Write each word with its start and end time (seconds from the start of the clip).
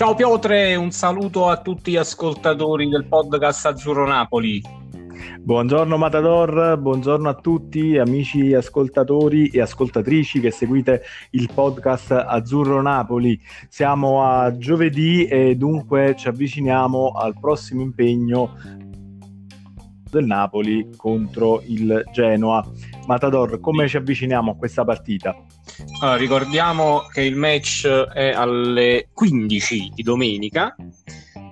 Ciao 0.00 0.14
Piotre, 0.14 0.76
un 0.76 0.92
saluto 0.92 1.50
a 1.50 1.60
tutti 1.60 1.90
gli 1.90 1.96
ascoltatori 1.98 2.88
del 2.88 3.04
podcast 3.04 3.66
Azzurro 3.66 4.06
Napoli. 4.06 4.58
Buongiorno 5.40 5.98
Matador, 5.98 6.78
buongiorno 6.78 7.28
a 7.28 7.34
tutti 7.34 7.98
amici 7.98 8.54
ascoltatori 8.54 9.48
e 9.48 9.60
ascoltatrici 9.60 10.40
che 10.40 10.50
seguite 10.50 11.02
il 11.32 11.50
podcast 11.52 12.12
Azzurro 12.12 12.80
Napoli. 12.80 13.38
Siamo 13.68 14.24
a 14.24 14.56
giovedì 14.56 15.26
e 15.26 15.56
dunque 15.56 16.14
ci 16.16 16.28
avviciniamo 16.28 17.10
al 17.10 17.38
prossimo 17.38 17.82
impegno 17.82 18.54
del 20.10 20.24
Napoli 20.24 20.88
contro 20.96 21.60
il 21.66 22.04
Genoa. 22.10 22.66
Matador, 23.06 23.60
come 23.60 23.86
ci 23.86 23.98
avviciniamo 23.98 24.52
a 24.52 24.56
questa 24.56 24.82
partita? 24.82 25.36
Allora, 26.00 26.16
ricordiamo 26.16 27.06
che 27.12 27.22
il 27.22 27.36
match 27.36 27.86
è 27.86 28.30
alle 28.30 29.08
15 29.12 29.92
di 29.94 30.02
domenica 30.02 30.74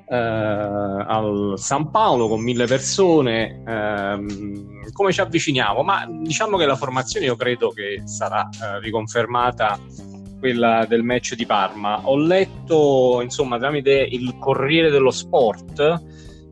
eh, 0.09 0.17
al 0.17 1.55
San 1.57 1.91
Paolo 1.91 2.29
con 2.29 2.41
mille 2.41 2.67
persone. 2.67 3.63
Ehm, 3.67 4.91
come 4.93 5.13
ci 5.13 5.21
avviciniamo? 5.21 5.83
Ma 5.83 6.07
diciamo 6.09 6.57
che 6.57 6.67
la 6.67 6.77
formazione 6.77 7.27
io 7.27 7.37
credo 7.37 7.71
che 7.71 8.03
sarà 8.05 8.49
eh, 8.49 8.81
riconfermata 8.81 9.79
quella 10.39 10.87
del 10.87 11.03
match 11.03 11.35
di 11.35 11.45
Parma. 11.45 12.01
Ho 12.05 12.17
letto, 12.17 13.21
insomma, 13.23 13.59
tramite 13.59 13.93
il 13.93 14.37
Corriere 14.39 14.91
dello 14.91 15.11
Sport 15.11 16.03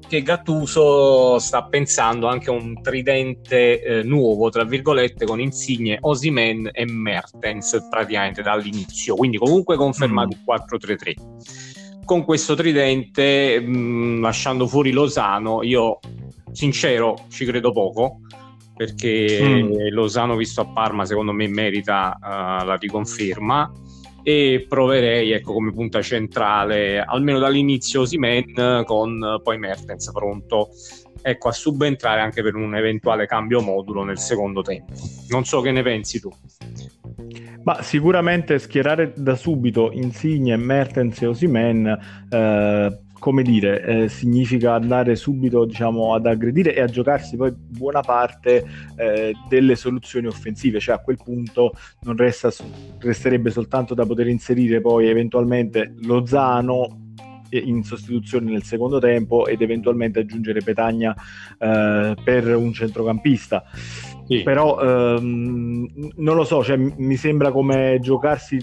che 0.08 0.22
Gattuso 0.22 1.38
sta 1.38 1.64
pensando 1.64 2.26
anche 2.26 2.50
a 2.50 2.52
un 2.52 2.80
tridente 2.80 3.82
eh, 3.82 4.02
nuovo, 4.02 4.50
tra 4.50 4.64
virgolette, 4.64 5.24
con 5.24 5.40
Insigne, 5.40 5.98
Osimen 6.00 6.70
e 6.72 6.84
Mertens 6.86 7.86
praticamente 7.90 8.42
dall'inizio, 8.42 9.16
quindi 9.16 9.38
comunque 9.38 9.76
confermato 9.76 10.36
il 10.36 10.42
4-3-3. 10.46 12.04
Con 12.04 12.24
questo 12.24 12.54
tridente, 12.54 13.60
mh, 13.60 13.76
mm, 13.76 14.22
lasciando 14.22 14.66
fuori 14.66 14.92
Lozano, 14.92 15.62
io 15.62 15.98
sincero 16.52 17.26
ci 17.28 17.44
credo 17.44 17.72
poco, 17.72 18.20
perché 18.76 19.40
mm. 19.42 19.88
Lozano 19.90 20.36
visto 20.36 20.60
a 20.60 20.66
Parma 20.66 21.04
secondo 21.04 21.32
me 21.32 21.48
merita 21.48 22.16
uh, 22.20 22.64
la 22.64 22.76
riconferma 22.78 23.72
e 24.28 24.66
proverei 24.68 25.30
ecco, 25.30 25.52
come 25.52 25.72
punta 25.72 26.02
centrale 26.02 26.98
almeno 26.98 27.38
dall'inizio 27.38 28.04
Simen 28.04 28.82
con 28.84 29.40
poi 29.40 29.56
Mertens 29.56 30.10
pronto 30.10 30.70
ecco, 31.22 31.46
a 31.46 31.52
subentrare 31.52 32.22
anche 32.22 32.42
per 32.42 32.56
un 32.56 32.74
eventuale 32.74 33.26
cambio 33.26 33.60
modulo 33.60 34.02
nel 34.02 34.18
secondo 34.18 34.62
tempo. 34.62 34.94
Non 35.28 35.44
so 35.44 35.60
che 35.60 35.70
ne 35.70 35.82
pensi 35.84 36.18
tu. 36.18 36.28
Ma 37.62 37.82
sicuramente 37.82 38.58
schierare 38.58 39.12
da 39.14 39.36
subito 39.36 39.92
Insigne, 39.92 40.56
Mertens 40.56 41.22
e 41.22 41.26
Osimen 41.26 41.98
eh, 42.28 42.98
come 43.18 43.42
dire, 43.42 43.82
eh, 43.82 44.08
significa 44.08 44.74
andare 44.74 45.16
subito 45.16 45.64
diciamo, 45.64 46.14
ad 46.14 46.26
aggredire 46.26 46.74
e 46.74 46.80
a 46.80 46.86
giocarsi 46.86 47.36
poi 47.36 47.52
buona 47.52 48.00
parte 48.00 48.64
eh, 48.96 49.32
delle 49.48 49.76
soluzioni 49.76 50.26
offensive, 50.26 50.80
cioè 50.80 50.96
a 50.96 50.98
quel 51.00 51.16
punto 51.22 51.72
non 52.02 52.16
resta, 52.16 52.50
resterebbe 52.98 53.50
soltanto 53.50 53.94
da 53.94 54.04
poter 54.04 54.28
inserire 54.28 54.80
poi 54.80 55.08
eventualmente 55.08 55.94
Lozano 56.02 57.04
in 57.50 57.84
sostituzione 57.84 58.50
nel 58.50 58.64
secondo 58.64 58.98
tempo 58.98 59.46
ed 59.46 59.62
eventualmente 59.62 60.20
aggiungere 60.20 60.62
Petagna 60.62 61.14
eh, 61.58 62.14
per 62.22 62.56
un 62.56 62.72
centrocampista. 62.72 63.64
Sì. 64.26 64.42
Però 64.42 64.80
ehm, 64.80 66.12
non 66.16 66.34
lo 66.34 66.44
so, 66.44 66.64
cioè, 66.64 66.76
mi 66.76 67.16
sembra 67.16 67.52
come 67.52 67.98
giocarsi 68.00 68.58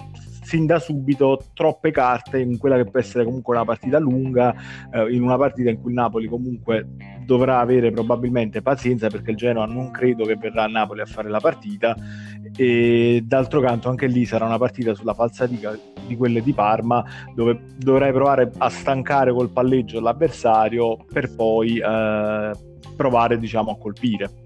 sin 0.53 0.67
da 0.67 0.77
subito 0.77 1.45
troppe 1.55 1.89
carte 1.89 2.37
in 2.37 2.59
quella 2.59 2.75
che 2.75 2.85
può 2.85 2.99
essere 2.99 3.23
comunque 3.23 3.55
una 3.55 3.65
partita 3.65 3.97
lunga, 3.97 4.53
eh, 4.93 5.11
in 5.11 5.23
una 5.23 5.35
partita 5.35 5.71
in 5.71 5.81
cui 5.81 5.89
il 5.89 5.95
Napoli 5.95 6.27
comunque 6.27 6.89
dovrà 7.25 7.57
avere 7.57 7.89
probabilmente 7.89 8.61
pazienza 8.61 9.07
perché 9.07 9.31
il 9.31 9.37
Genoa 9.37 9.65
non 9.65 9.89
credo 9.89 10.25
che 10.25 10.35
verrà 10.35 10.65
a 10.65 10.67
Napoli 10.67 11.01
a 11.01 11.05
fare 11.05 11.27
la 11.29 11.39
partita 11.39 11.95
e 12.55 13.23
d'altro 13.25 13.61
canto 13.61 13.89
anche 13.89 14.05
lì 14.05 14.25
sarà 14.25 14.45
una 14.45 14.59
partita 14.59 14.93
sulla 14.93 15.15
falsatica 15.15 15.75
di 16.05 16.15
quelle 16.15 16.43
di 16.43 16.53
Parma 16.53 17.03
dove 17.33 17.59
dovrai 17.75 18.13
provare 18.13 18.51
a 18.55 18.69
stancare 18.69 19.33
col 19.33 19.49
palleggio 19.49 19.99
l'avversario 19.99 20.97
per 21.11 21.33
poi 21.33 21.79
eh, 21.79 22.51
provare 22.95 23.39
diciamo 23.39 23.71
a 23.71 23.77
colpire. 23.77 24.42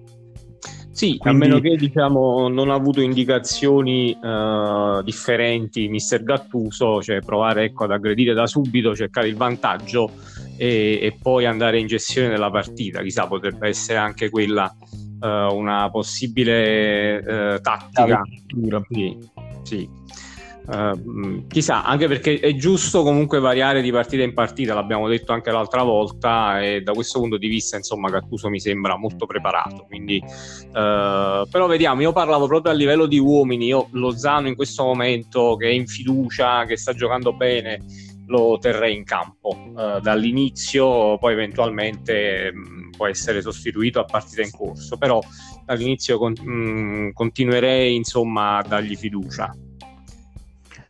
Sì, 0.97 1.17
Quindi... 1.19 1.45
a 1.45 1.47
meno 1.47 1.59
che 1.59 1.75
diciamo, 1.75 2.47
non 2.47 2.71
ha 2.71 2.73
avuto 2.73 3.01
indicazioni 3.01 4.17
uh, 4.19 5.03
differenti 5.03 5.87
Mister 5.89 6.23
Gattuso, 6.23 7.03
cioè 7.03 7.19
provare 7.19 7.65
ecco, 7.65 7.83
ad 7.83 7.91
aggredire 7.91 8.33
da 8.33 8.47
subito, 8.47 8.95
cercare 8.95 9.27
il 9.27 9.35
vantaggio 9.35 10.09
e, 10.57 10.97
e, 10.99 11.15
poi 11.21 11.45
andare 11.45 11.77
in 11.77 11.85
gestione 11.85 12.29
della 12.29 12.49
partita. 12.49 13.03
Chissà, 13.03 13.27
potrebbe 13.27 13.67
essere 13.67 13.99
anche 13.99 14.31
quella 14.31 14.75
uh, 15.21 15.55
una 15.55 15.87
possibile 15.91 17.17
uh, 17.17 17.61
tattica. 17.61 18.23
Sì, 18.89 19.17
sì. 19.61 19.89
Uh, 20.67 21.47
chissà, 21.47 21.85
anche 21.85 22.09
perché 22.09 22.39
è 22.39 22.53
giusto 22.55 23.01
comunque 23.01 23.39
variare 23.39 23.81
di 23.81 23.89
partita 23.89 24.23
in 24.23 24.33
partita, 24.33 24.73
l'abbiamo 24.73 25.07
detto 25.07 25.31
anche 25.31 25.49
l'altra 25.49 25.81
volta, 25.83 26.61
e 26.61 26.81
da 26.81 26.91
questo 26.91 27.19
punto 27.19 27.37
di 27.37 27.47
vista, 27.47 27.77
insomma, 27.77 28.09
Gattuso 28.09 28.49
mi 28.49 28.59
sembra 28.59 28.97
molto 28.97 29.25
preparato. 29.25 29.85
Quindi, 29.87 30.21
uh, 30.21 31.47
però 31.49 31.67
vediamo, 31.67 32.01
io 32.01 32.11
parlavo 32.11 32.47
proprio 32.47 32.73
a 32.73 32.75
livello 32.75 33.05
di 33.05 33.17
uomini. 33.17 33.67
Io 33.67 33.87
Lozano 33.91 34.49
in 34.49 34.55
questo 34.55 34.83
momento 34.83 35.55
che 35.55 35.67
è 35.67 35.71
in 35.71 35.87
fiducia, 35.87 36.65
che 36.65 36.75
sta 36.75 36.91
giocando 36.91 37.31
bene, 37.31 37.79
lo 38.25 38.57
terrei 38.59 38.93
in 38.93 39.05
campo 39.05 39.55
uh, 39.55 40.01
dall'inizio, 40.01 41.17
poi 41.17 41.31
eventualmente 41.31 42.51
mh, 42.51 42.89
può 42.97 43.07
essere 43.07 43.41
sostituito 43.41 44.01
a 44.01 44.03
partita 44.03 44.41
in 44.41 44.51
corso. 44.51 44.97
Però 44.97 45.21
dall'inizio 45.63 46.17
con- 46.17 46.33
mh, 46.33 47.13
continuerei 47.13 47.95
insomma 47.95 48.57
a 48.57 48.63
dargli 48.63 48.97
fiducia. 48.97 49.55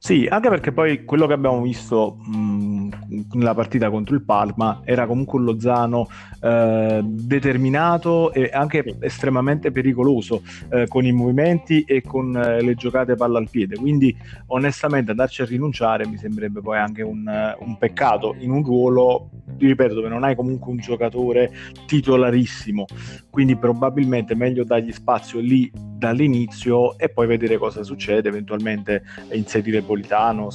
Sì, 0.08 0.26
anche 0.26 0.48
perché 0.48 0.72
poi 0.72 1.04
quello 1.04 1.28
che 1.28 1.34
abbiamo 1.34 1.62
visto 1.62 2.16
mh, 2.24 2.90
nella 3.34 3.54
partita 3.54 3.90
contro 3.90 4.16
il 4.16 4.24
Parma 4.24 4.80
era 4.86 5.06
comunque 5.06 5.38
un 5.38 5.44
Lozano 5.44 6.08
eh, 6.42 7.02
determinato 7.04 8.32
e 8.32 8.50
anche 8.54 8.96
estremamente 9.02 9.70
pericoloso 9.70 10.44
eh, 10.70 10.88
con 10.88 11.06
i 11.06 11.12
movimenti 11.12 11.82
e 11.82 12.04
con 12.04 12.34
eh, 12.38 12.62
le 12.62 12.76
giocate 12.76 13.16
palla 13.16 13.38
al 13.38 13.50
piede. 13.50 13.76
Quindi, 13.76 14.16
onestamente, 14.46 15.12
andarci 15.12 15.42
a 15.42 15.46
rinunciare 15.46 16.08
mi 16.08 16.16
sembrerebbe 16.16 16.62
poi 16.62 16.78
anche 16.78 17.02
un, 17.02 17.30
un 17.60 17.78
peccato 17.78 18.34
in 18.40 18.52
un 18.52 18.64
ruolo, 18.64 19.30
ripeto, 19.58 19.94
dove 19.94 20.08
non 20.08 20.24
hai 20.24 20.38
comunque 20.38 20.72
un 20.72 20.78
giocatore 20.78 21.52
titolarissimo. 21.86 22.86
Quindi, 23.30 23.58
probabilmente 23.58 24.32
è 24.32 24.38
meglio 24.38 24.64
dargli 24.64 24.94
spazio 24.94 25.42
lì 25.42 25.70
dall'inizio 25.98 26.98
e 26.98 27.10
poi 27.10 27.28
vedere 27.28 27.58
cosa 27.58 27.84
succede, 27.84 28.30
eventualmente 28.30 29.04
inserire 29.32 29.82
Politano, 29.82 30.50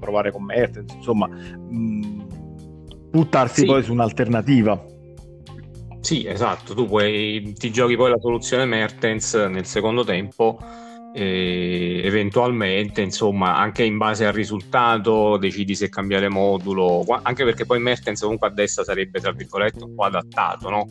provare 0.00 0.30
con 0.32 0.44
Mertens, 0.44 0.92
insomma, 0.94 1.28
buttarsi 3.10 3.60
sì. 3.60 3.66
poi 3.66 3.82
su 3.82 3.92
un'alternativa. 3.92 4.84
Sì, 6.00 6.26
esatto, 6.26 6.74
tu 6.74 6.86
puoi, 6.86 7.54
ti 7.56 7.70
giochi 7.70 7.96
poi 7.96 8.10
la 8.10 8.18
soluzione 8.18 8.64
Mertens 8.64 9.34
nel 9.34 9.66
secondo 9.66 10.02
tempo 10.04 10.58
eventualmente 11.14 13.02
insomma 13.02 13.56
anche 13.56 13.84
in 13.84 13.98
base 13.98 14.24
al 14.24 14.32
risultato 14.32 15.36
decidi 15.36 15.74
se 15.74 15.90
cambiare 15.90 16.30
modulo 16.30 17.04
anche 17.22 17.44
perché 17.44 17.66
poi 17.66 17.80
Mertens 17.80 18.22
comunque 18.22 18.48
a 18.48 18.50
destra 18.50 18.82
sarebbe 18.82 19.20
tra 19.20 19.30
virgolette 19.32 19.84
un 19.84 19.94
po' 19.94 20.04
adattato 20.04 20.70
no? 20.70 20.88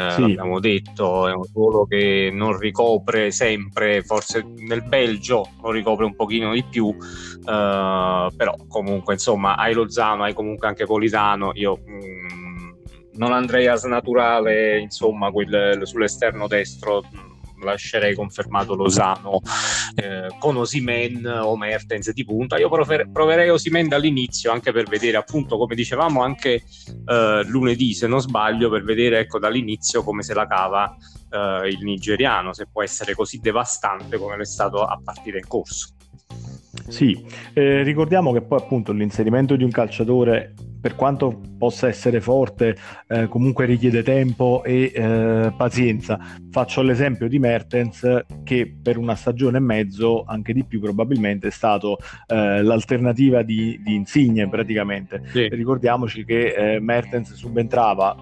Eh, 0.00 0.10
sì. 0.12 0.20
l'abbiamo 0.20 0.60
detto, 0.60 1.26
è 1.26 1.32
un 1.32 1.42
ruolo 1.52 1.84
che 1.84 2.30
non 2.32 2.56
ricopre 2.56 3.32
sempre, 3.32 4.02
forse 4.02 4.46
nel 4.58 4.84
Belgio 4.84 5.48
lo 5.60 5.72
ricopre 5.72 6.04
un 6.04 6.14
pochino 6.14 6.52
di 6.52 6.62
più, 6.62 6.88
eh, 6.88 8.28
però 8.36 8.54
comunque 8.68 9.14
insomma 9.14 9.56
hai 9.56 9.74
Lozano, 9.74 10.22
hai 10.22 10.34
comunque 10.34 10.68
anche 10.68 10.86
Politano, 10.86 11.50
io 11.54 11.80
mh, 11.84 11.92
mm, 11.92 12.70
non 13.14 13.32
andrei 13.32 13.66
a 13.66 13.74
snaturare 13.74 14.78
insomma 14.78 15.32
quel, 15.32 15.80
sull'esterno 15.82 16.46
destro 16.46 17.02
lascerei 17.62 18.14
confermato 18.14 18.74
Losano 18.74 19.40
eh, 19.94 20.28
con 20.38 20.56
Osimen 20.56 21.26
o 21.26 21.56
Mertens 21.56 22.12
di 22.12 22.24
punta. 22.24 22.58
Io 22.58 22.68
prover- 22.68 23.10
proverei 23.10 23.48
Osimen 23.48 23.88
dall'inizio 23.88 24.50
anche 24.52 24.72
per 24.72 24.88
vedere, 24.88 25.16
appunto, 25.16 25.56
come 25.56 25.74
dicevamo 25.74 26.22
anche 26.22 26.62
eh, 27.06 27.42
lunedì, 27.46 27.94
se 27.94 28.06
non 28.06 28.20
sbaglio, 28.20 28.70
per 28.70 28.84
vedere 28.84 29.20
ecco, 29.20 29.38
dall'inizio 29.38 30.02
come 30.02 30.22
se 30.22 30.34
la 30.34 30.46
cava 30.46 30.96
eh, 31.30 31.68
il 31.68 31.78
nigeriano, 31.82 32.52
se 32.52 32.66
può 32.70 32.82
essere 32.82 33.14
così 33.14 33.38
devastante 33.38 34.18
come 34.18 34.36
lo 34.36 34.42
è 34.42 34.46
stato 34.46 34.84
a 34.84 34.98
partire 35.02 35.38
in 35.38 35.46
corso. 35.46 35.88
Sì, 36.88 37.24
eh, 37.52 37.82
ricordiamo 37.82 38.32
che 38.32 38.42
poi 38.42 38.58
appunto 38.58 38.92
l'inserimento 38.92 39.56
di 39.56 39.64
un 39.64 39.70
calciatore 39.70 40.54
per 40.80 40.94
quanto 40.94 41.40
possa 41.58 41.88
essere 41.88 42.20
forte, 42.20 42.76
eh, 43.08 43.26
comunque 43.28 43.66
richiede 43.66 44.02
tempo 44.02 44.62
e 44.64 44.92
eh, 44.94 45.52
pazienza. 45.56 46.18
Faccio 46.50 46.82
l'esempio 46.82 47.28
di 47.28 47.38
Mertens 47.38 48.24
che 48.44 48.72
per 48.80 48.96
una 48.96 49.14
stagione 49.14 49.58
e 49.58 49.60
mezzo, 49.60 50.24
anche 50.26 50.52
di 50.52 50.64
più 50.64 50.80
probabilmente, 50.80 51.48
è 51.48 51.50
stato 51.50 51.98
eh, 52.26 52.62
l'alternativa 52.62 53.42
di, 53.42 53.80
di, 53.82 53.94
Insigne 53.94 54.48
praticamente. 54.48 55.22
Sì. 55.26 55.48
Ricordiamoci 55.48 56.24
che 56.24 56.74
eh, 56.74 56.80
Mertens 56.80 57.34
subentrava 57.34 58.16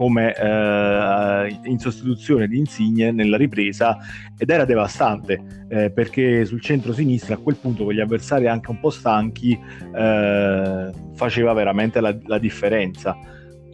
come 0.00 0.34
eh, 0.34 1.58
in 1.64 1.78
sostituzione 1.78 2.48
di 2.48 2.56
Insigne 2.56 3.12
nella 3.12 3.36
ripresa 3.36 3.98
ed 4.38 4.48
era 4.48 4.64
devastante 4.64 5.66
eh, 5.68 5.90
perché 5.90 6.46
sul 6.46 6.62
centro-sinistra 6.62 7.34
a 7.34 7.36
quel 7.36 7.56
punto 7.56 7.84
con 7.84 7.92
gli 7.92 8.00
avversari 8.00 8.48
anche 8.48 8.70
un 8.70 8.80
po' 8.80 8.88
stanchi 8.88 9.52
eh, 9.94 10.90
faceva 11.14 11.52
veramente 11.52 12.00
la, 12.00 12.16
la, 12.24 12.38
differenza. 12.38 13.14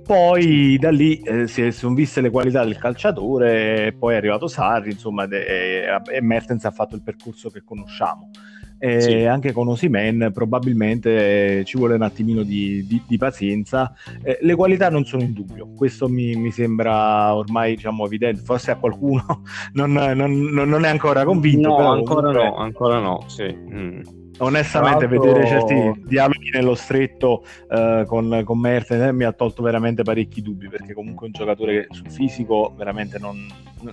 Poi 0.03 0.77
da 0.81 0.91
lì 0.91 1.21
eh, 1.21 1.47
si 1.47 1.71
sono 1.71 1.95
viste 1.95 2.21
le 2.21 2.31
qualità 2.31 2.65
del 2.65 2.77
calciatore, 2.77 3.95
poi 3.97 4.15
è 4.15 4.17
arrivato 4.17 4.49
Sarri, 4.49 4.91
insomma, 4.91 5.29
e, 5.29 5.85
e 6.13 6.21
Mertens 6.23 6.65
ha 6.65 6.73
fatto 6.73 6.97
il 6.97 7.03
percorso 7.03 7.51
che 7.51 7.63
conosciamo 7.63 8.31
e 8.79 9.01
sì. 9.01 9.25
anche 9.25 9.53
con 9.53 9.69
Osimen 9.69 10.31
probabilmente 10.33 11.65
ci 11.65 11.79
vuole 11.79 11.95
un 11.95 12.03
attimino 12.03 12.43
di, 12.43 12.87
di, 12.87 13.03
di 13.07 13.17
pazienza. 13.17 13.95
Eh, 14.23 14.39
le 14.41 14.55
qualità 14.55 14.91
non 14.91 15.05
sono 15.05 15.23
in 15.23 15.33
dubbio, 15.33 15.69
questo 15.75 16.09
mi, 16.09 16.35
mi 16.37 16.51
sembra 16.51 17.35
ormai 17.35 17.75
diciamo, 17.75 18.05
evidente, 18.05 18.43
forse 18.43 18.71
a 18.71 18.77
qualcuno 18.77 19.43
non, 19.75 19.93
non, 19.93 20.33
non, 20.33 20.85
è 20.85 20.89
ancora 20.89 21.25
convinto. 21.25 21.69
No, 21.69 21.91
ancora 21.91 22.29
comunque... 22.29 22.45
no, 22.45 22.57
ancora 22.57 22.99
no, 22.99 23.25
sì. 23.27 23.45
Mm 23.45 24.16
onestamente 24.39 25.07
vedere 25.07 25.47
certi 25.47 26.03
dialoghi 26.05 26.51
nello 26.51 26.75
stretto 26.75 27.45
uh, 27.69 28.05
con, 28.05 28.43
con 28.45 28.59
Mertens 28.59 29.03
eh, 29.03 29.13
mi 29.13 29.25
ha 29.25 29.33
tolto 29.33 29.63
veramente 29.63 30.03
parecchi 30.03 30.43
dubbi 30.43 30.69
perché 30.69 30.93
comunque 30.93 31.27
è 31.27 31.31
un 31.31 31.35
giocatore 31.35 31.87
che 31.87 31.95
sul 31.95 32.11
fisico 32.11 32.75
veramente 32.77 33.19
non, 33.19 33.47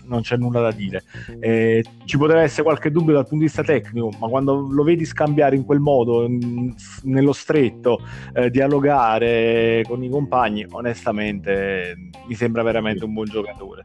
non 0.04 0.22
c'è 0.22 0.38
nulla 0.38 0.62
da 0.62 0.72
dire 0.72 1.04
eh, 1.40 1.84
ci 2.06 2.18
poteva 2.18 2.42
essere 2.42 2.64
qualche 2.64 2.92
dubbio 2.92 3.14
dal 3.14 3.24
punto 3.24 3.38
di 3.38 3.46
vista 3.46 3.64
tecnico 3.64 4.12
ma 4.20 4.28
quando 4.28 4.68
lo 4.70 4.84
vedi 4.84 5.06
scambiare 5.06 5.56
in 5.56 5.64
quel 5.64 5.80
modo 5.80 6.24
in, 6.24 6.74
nello 7.04 7.34
stretto 7.34 8.02
eh, 8.34 8.50
dialogare 8.50 9.84
con 9.88 10.04
i 10.04 10.10
compagni 10.10 10.66
onestamente 10.70 11.96
mi 12.28 12.36
sembra 12.36 12.64
veramente 12.64 13.06
un 13.06 13.14
buon 13.14 13.26
giocatore 13.26 13.82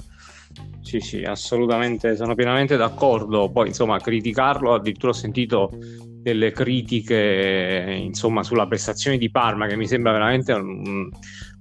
sì, 0.80 1.00
sì, 1.00 1.22
assolutamente, 1.22 2.16
sono 2.16 2.34
pienamente 2.34 2.76
d'accordo. 2.76 3.50
Poi, 3.50 3.68
insomma, 3.68 3.98
criticarlo, 3.98 4.72
addirittura 4.72 5.12
ho 5.12 5.14
sentito 5.14 5.70
delle 6.20 6.52
critiche 6.52 7.96
insomma, 8.00 8.42
sulla 8.42 8.66
prestazione 8.66 9.18
di 9.18 9.30
Parma 9.30 9.66
che 9.66 9.76
mi 9.76 9.86
sembra 9.86 10.12
veramente 10.12 10.52
um, 10.52 11.08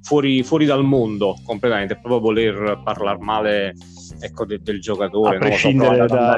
fuori, 0.01 0.44
fuori, 0.44 0.65
dal 0.65 0.83
mondo 0.83 1.38
completamente, 1.44 1.95
proprio 1.95 2.19
voler 2.19 2.81
parlare 2.83 3.19
male 3.19 3.75
ecco, 4.19 4.46
de, 4.46 4.60
del 4.62 4.80
giocatore. 4.81 5.38
A 5.38 5.40
prescindere 5.40 6.08
so, 6.08 6.16
da... 6.16 6.36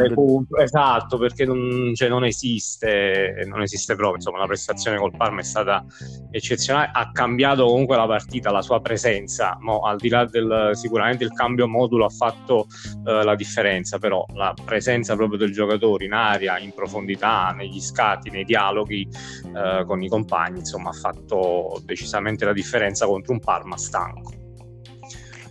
Esatto, 0.61 1.17
perché 1.17 1.45
non, 1.45 1.91
cioè, 1.95 2.09
non, 2.09 2.25
esiste, 2.25 3.43
non 3.47 3.61
esiste 3.61 3.95
proprio. 3.95 4.17
Insomma, 4.17 4.39
la 4.39 4.45
prestazione 4.45 4.97
col 4.97 5.15
Parma 5.15 5.39
è 5.41 5.43
stata 5.43 5.85
eccezionale. 6.31 6.91
Ha 6.93 7.11
cambiato 7.11 7.65
comunque 7.65 7.95
la 7.95 8.07
partita, 8.07 8.51
la 8.51 8.61
sua 8.61 8.81
presenza. 8.81 9.57
Mo, 9.59 9.81
al 9.81 9.97
di 9.97 10.09
là 10.09 10.25
del 10.25 10.71
sicuramente 10.73 11.23
il 11.23 11.33
cambio 11.33 11.67
modulo 11.67 12.05
ha 12.05 12.09
fatto 12.09 12.67
eh, 13.05 13.23
la 13.23 13.35
differenza, 13.35 13.97
però 13.99 14.25
la 14.33 14.53
presenza 14.63 15.15
proprio 15.15 15.37
del 15.37 15.51
giocatore 15.51 16.05
in 16.05 16.13
aria, 16.13 16.57
in 16.59 16.73
profondità, 16.73 17.53
negli 17.55 17.79
scatti, 17.79 18.29
nei 18.29 18.43
dialoghi 18.43 19.07
eh, 19.55 19.83
con 19.85 20.01
i 20.01 20.07
compagni, 20.07 20.59
insomma, 20.59 20.89
ha 20.89 20.93
fatto 20.93 21.81
decisamente 21.83 22.45
la 22.45 22.53
differenza 22.53 23.05
contro 23.05 23.33
un 23.33 23.39
Parma 23.39 23.77
stanco. 23.77 24.38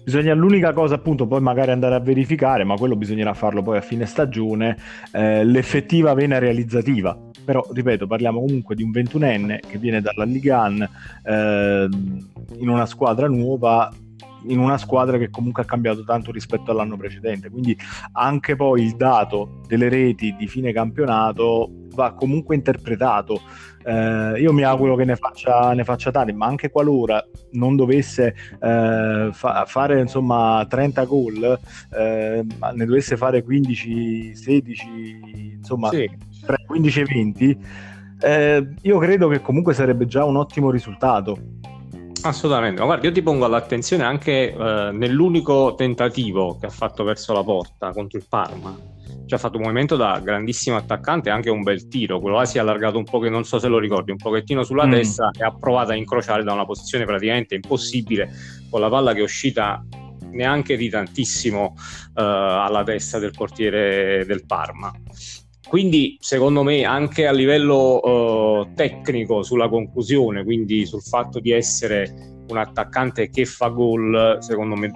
Bisogna 0.09 0.33
l'unica 0.33 0.73
cosa 0.73 0.95
appunto 0.95 1.27
poi 1.27 1.43
magari 1.43 1.71
andare 1.71 1.95
a 1.95 2.01
verificare, 2.01 2.65
ma 2.65 2.77
quello 2.77 2.97
bisognerà 2.97 3.35
farlo 3.35 3.61
poi 3.61 3.77
a 3.77 3.83
fine 3.83 4.07
stagione, 4.07 4.75
eh, 5.13 5.45
l'effettiva 5.45 6.15
vena 6.15 6.39
realizzativa. 6.39 7.15
Però, 7.45 7.63
ripeto, 7.71 8.07
parliamo 8.07 8.41
comunque 8.41 8.75
di 8.75 8.83
un 8.83 8.91
21enne 8.91 9.59
che 9.69 9.77
viene 9.77 10.01
dalla 10.01 10.25
Ligan 10.25 10.81
eh, 10.81 11.89
in 12.57 12.69
una 12.71 12.87
squadra 12.87 13.29
nuova, 13.29 13.93
in 14.47 14.59
una 14.59 14.79
squadra 14.79 15.19
che 15.19 15.29
comunque 15.29 15.65
ha 15.65 15.67
cambiato 15.67 16.03
tanto 16.05 16.33
rispetto 16.33 16.71
all'anno 16.71 16.97
precedente. 16.97 17.51
Quindi 17.51 17.77
anche 18.13 18.57
poi 18.57 18.85
il 18.85 18.97
dato 18.97 19.61
delle 19.67 19.91
reti 19.91 20.35
di 20.39 20.49
fine 20.49 20.73
campionato 20.73 21.71
va 21.93 22.15
comunque 22.15 22.55
interpretato. 22.55 23.43
Eh, 23.89 24.41
io 24.41 24.53
mi 24.53 24.65
auguro 24.65 24.97
che 24.97 25.07
ne 25.07 25.17
faccia, 25.17 25.73
ne 25.73 25.83
faccia 25.83 26.11
tanti, 26.11 26.35
ma 26.35 26.45
anche 26.45 26.69
qualora 26.69 27.25
non 27.53 27.75
dovesse 27.75 28.35
eh, 28.61 29.31
fa- 29.33 29.65
fare 29.67 29.99
insomma 29.99 30.67
30 30.69 31.05
gol, 31.05 31.59
eh, 31.97 32.45
ne 32.75 32.85
dovesse 32.85 33.17
fare 33.17 33.43
15, 33.43 34.35
16, 34.35 35.55
insomma 35.57 35.89
sì. 35.89 36.07
15 36.67 37.01
e 37.01 37.05
20, 37.05 37.59
eh, 38.21 38.69
io 38.83 38.99
credo 38.99 39.29
che 39.29 39.41
comunque 39.41 39.73
sarebbe 39.73 40.05
già 40.05 40.27
un 40.27 40.37
ottimo 40.37 40.71
risultato. 40.71 41.39
Assolutamente, 42.25 42.81
ma 42.81 42.87
guarda, 42.87 43.07
io 43.07 43.13
ti 43.13 43.23
pongo 43.23 43.47
all'attenzione 43.47 44.03
anche 44.03 44.53
eh, 44.53 44.91
nell'unico 44.93 45.75
tentativo 45.77 46.59
che 46.61 46.67
ha 46.67 46.71
fatto 46.71 47.05
verso 47.05 47.33
la 47.33 47.43
porta 47.43 47.93
contro 47.93 48.19
il 48.19 48.27
Parma 48.29 48.97
ci 49.29 49.35
ha 49.35 49.39
fatto 49.39 49.59
un 49.59 49.65
movimento 49.65 49.95
da 49.95 50.21
grandissimo 50.25 50.77
attaccante 50.77 51.31
anche 51.31 51.51
un 51.51 51.63
bel 51.63 51.87
tiro. 51.87 52.19
Quello 52.19 52.39
là 52.39 52.47
si 52.47 52.57
è 52.57 52.61
allargato 52.61 52.97
un 52.97 53.05
po', 53.05 53.19
che 53.19 53.29
non 53.29 53.45
so 53.45 53.59
se 53.59 53.69
lo 53.69 53.79
ricordi, 53.79 54.11
un 54.11 54.17
pochettino 54.17 54.65
sulla 54.65 54.87
mm. 54.87 54.91
destra 54.91 55.31
e 55.39 55.45
ha 55.45 55.55
provato 55.55 55.93
a 55.93 55.95
incrociare 55.95 56.43
da 56.43 56.53
una 56.53 56.65
posizione 56.65 57.05
praticamente 57.05 57.55
impossibile 57.55 58.31
con 58.71 58.81
la 58.81 58.89
palla 58.89 59.13
che 59.13 59.21
è 59.21 59.23
uscita 59.23 59.85
neanche 60.31 60.77
di 60.77 60.89
tantissimo 60.89 61.75
uh, 61.75 62.13
alla 62.15 62.83
testa 62.83 63.19
del 63.19 63.33
portiere 63.33 64.25
del 64.27 64.45
Parma. 64.47 64.93
Quindi, 65.69 66.17
secondo 66.19 66.63
me, 66.63 66.85
anche 66.85 67.27
a 67.27 67.33
livello 67.33 68.01
uh, 68.01 68.73
tecnico 68.75 69.43
sulla 69.43 69.69
conclusione, 69.69 70.43
quindi 70.43 70.87
sul 70.87 71.03
fatto 71.03 71.41
di 71.41 71.51
essere 71.51 72.37
un 72.49 72.57
attaccante 72.57 73.29
che 73.29 73.45
fa 73.45 73.69
gol, 73.69 74.39
secondo 74.41 74.75
me 74.75 74.91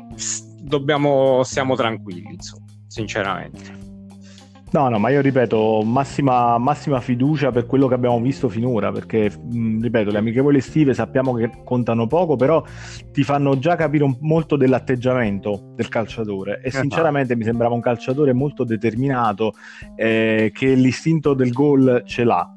dobbiamo, 0.63 1.43
siamo 1.43 1.77
tranquilli, 1.77 2.33
insomma, 2.33 2.65
sinceramente. 2.87 3.82
No, 4.73 4.89
no, 4.89 4.99
ma 4.99 5.11
io 5.11 5.21
ripeto, 5.21 5.83
massima, 5.85 6.57
massima, 6.57 6.99
fiducia 7.01 7.51
per 7.51 7.67
quello 7.67 7.89
che 7.89 7.95
abbiamo 7.95 8.19
visto 8.23 8.49
finora, 8.49 8.91
perché, 8.91 9.31
mh, 9.31 9.83
ripeto, 9.83 10.11
le 10.11 10.17
amichevoli 10.17 10.59
estive 10.59 10.95
sappiamo 10.95 11.35
che 11.35 11.51
contano 11.63 12.07
poco, 12.07 12.37
però 12.37 12.65
ti 13.13 13.23
fanno 13.23 13.59
già 13.59 13.77
capire 13.77 14.05
un, 14.05 14.17
molto 14.21 14.57
dell'atteggiamento 14.57 15.73
del 15.75 15.89
calciatore 15.89 16.61
e 16.63 16.69
esatto. 16.69 16.85
sinceramente 16.85 17.37
mi 17.37 17.45
sembrava 17.45 17.75
un 17.75 17.83
calciatore 17.83 18.33
molto 18.33 18.65
determinato, 18.65 19.53
eh, 19.95 20.51
che 20.55 20.73
l'istinto 20.75 21.35
del 21.35 21.53
gol 21.53 22.03
ce 22.07 22.25
l'ha. 22.25 22.57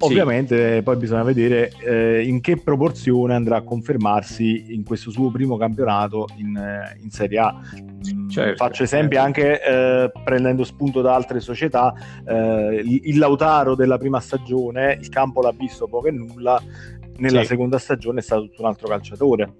Ovviamente 0.00 0.82
poi 0.82 0.96
bisogna 0.96 1.22
vedere 1.22 1.72
eh, 1.84 2.22
in 2.24 2.40
che 2.40 2.56
proporzione 2.56 3.34
andrà 3.34 3.56
a 3.56 3.62
confermarsi 3.62 4.72
in 4.74 4.84
questo 4.84 5.10
suo 5.10 5.30
primo 5.30 5.56
campionato 5.56 6.26
in, 6.36 6.56
eh, 6.56 6.98
in 7.02 7.10
Serie 7.10 7.38
A. 7.38 7.54
Mm, 8.14 8.28
certo, 8.28 8.64
Faccio 8.64 8.82
esempi 8.84 9.16
certo. 9.16 9.26
anche 9.26 9.62
eh, 9.62 10.12
prendendo 10.22 10.64
spunto 10.64 11.00
da 11.00 11.14
altre 11.14 11.40
società. 11.40 11.92
Eh, 12.26 12.82
il, 12.84 13.00
il 13.04 13.18
Lautaro 13.18 13.74
della 13.74 13.98
prima 13.98 14.20
stagione, 14.20 14.96
il 15.00 15.08
campo 15.08 15.40
l'ha 15.40 15.52
visto 15.56 15.88
poco 15.88 16.06
e 16.06 16.12
nulla, 16.12 16.62
nella 17.18 17.40
sì. 17.40 17.46
seconda 17.46 17.78
stagione 17.78 18.20
è 18.20 18.22
stato 18.22 18.42
tutto 18.42 18.62
un 18.62 18.68
altro 18.68 18.88
calciatore. 18.88 19.54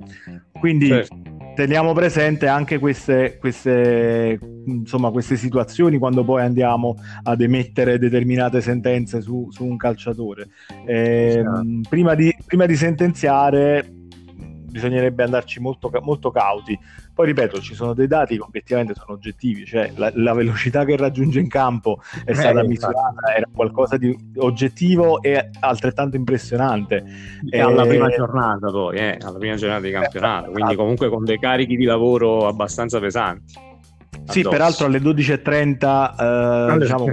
Quindi 0.53 0.89
certo. 0.89 1.38
Teniamo 1.59 1.93
presente 1.93 2.47
anche 2.47 2.79
queste, 2.79 3.37
queste 3.37 4.39
insomma, 4.65 5.11
queste 5.11 5.35
situazioni 5.35 5.99
quando 5.99 6.23
poi 6.23 6.43
andiamo 6.43 6.95
ad 7.25 7.41
emettere 7.41 7.99
determinate 7.99 8.61
sentenze 8.61 9.21
su, 9.21 9.49
su 9.51 9.65
un 9.65 9.77
calciatore. 9.77 10.51
Eh, 10.87 11.43
prima, 11.89 12.15
di, 12.15 12.33
prima 12.47 12.65
di 12.65 12.77
sentenziare 12.77 13.98
bisognerebbe 14.69 15.23
andarci 15.23 15.61
molto, 15.61 15.91
molto, 16.03 16.31
cauti. 16.31 16.79
Poi 17.15 17.27
ripeto, 17.27 17.61
ci 17.61 17.75
sono 17.75 17.95
dei 17.95 18.07
dati 18.07 18.37
che 18.37 18.43
obiettivamente 18.43 18.95
sono 18.95 19.15
oggettivi, 19.15 19.65
cioè 19.65 19.93
la, 19.97 20.11
la 20.15 20.33
velocità 20.35 20.85
che 20.85 20.97
raggiunge 20.97 21.41
in 21.41 21.49
campo 21.49 22.01
è 22.25 22.31
eh, 22.31 22.35
stata 22.35 22.63
misurata, 22.63 23.35
era 23.35 23.47
qualcosa 23.53 23.97
di 23.97 24.17
oggettivo 24.37 25.21
e 25.23 25.51
altrettanto 25.61 26.17
impressionante. 26.17 27.05
E 27.51 27.61
alla 27.61 27.85
eh, 27.85 27.89
prima 27.89 28.09
giornata 28.09 28.71
poi, 28.71 28.97
eh, 28.97 29.19
alla 29.21 29.39
prima 29.39 29.57
giornata 29.57 29.83
di 29.83 29.91
campionato, 29.91 30.45
quindi 30.51 30.63
esatto. 30.63 30.77
comunque 30.77 31.09
con 31.09 31.25
dei 31.25 31.39
carichi 31.39 31.77
di 31.77 31.85
lavoro 31.85 32.47
abbastanza 32.47 33.01
pesanti. 33.01 33.68
Sì, 34.29 34.43
peraltro 34.43 34.87
alle 34.87 34.99
12.30, 34.99 36.75
eh, 36.75 36.79
diciamo, 36.79 37.07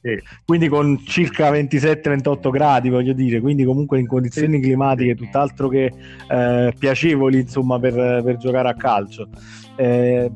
sì. 0.00 0.22
quindi 0.44 0.68
con 0.68 0.98
circa 1.04 1.50
27-28 1.50 2.50
gradi, 2.50 2.88
voglio 2.88 3.12
dire, 3.12 3.40
quindi 3.40 3.64
comunque 3.64 3.98
in 3.98 4.06
condizioni 4.06 4.56
sì. 4.56 4.62
climatiche 4.62 5.14
tutt'altro 5.14 5.68
che 5.68 5.92
eh, 6.28 6.74
piacevoli, 6.78 7.40
insomma, 7.40 7.78
per, 7.78 8.22
per, 8.22 8.36
giocare 8.36 8.68
a 8.68 8.74
calcio. 8.74 9.28
Eh, 9.76 10.30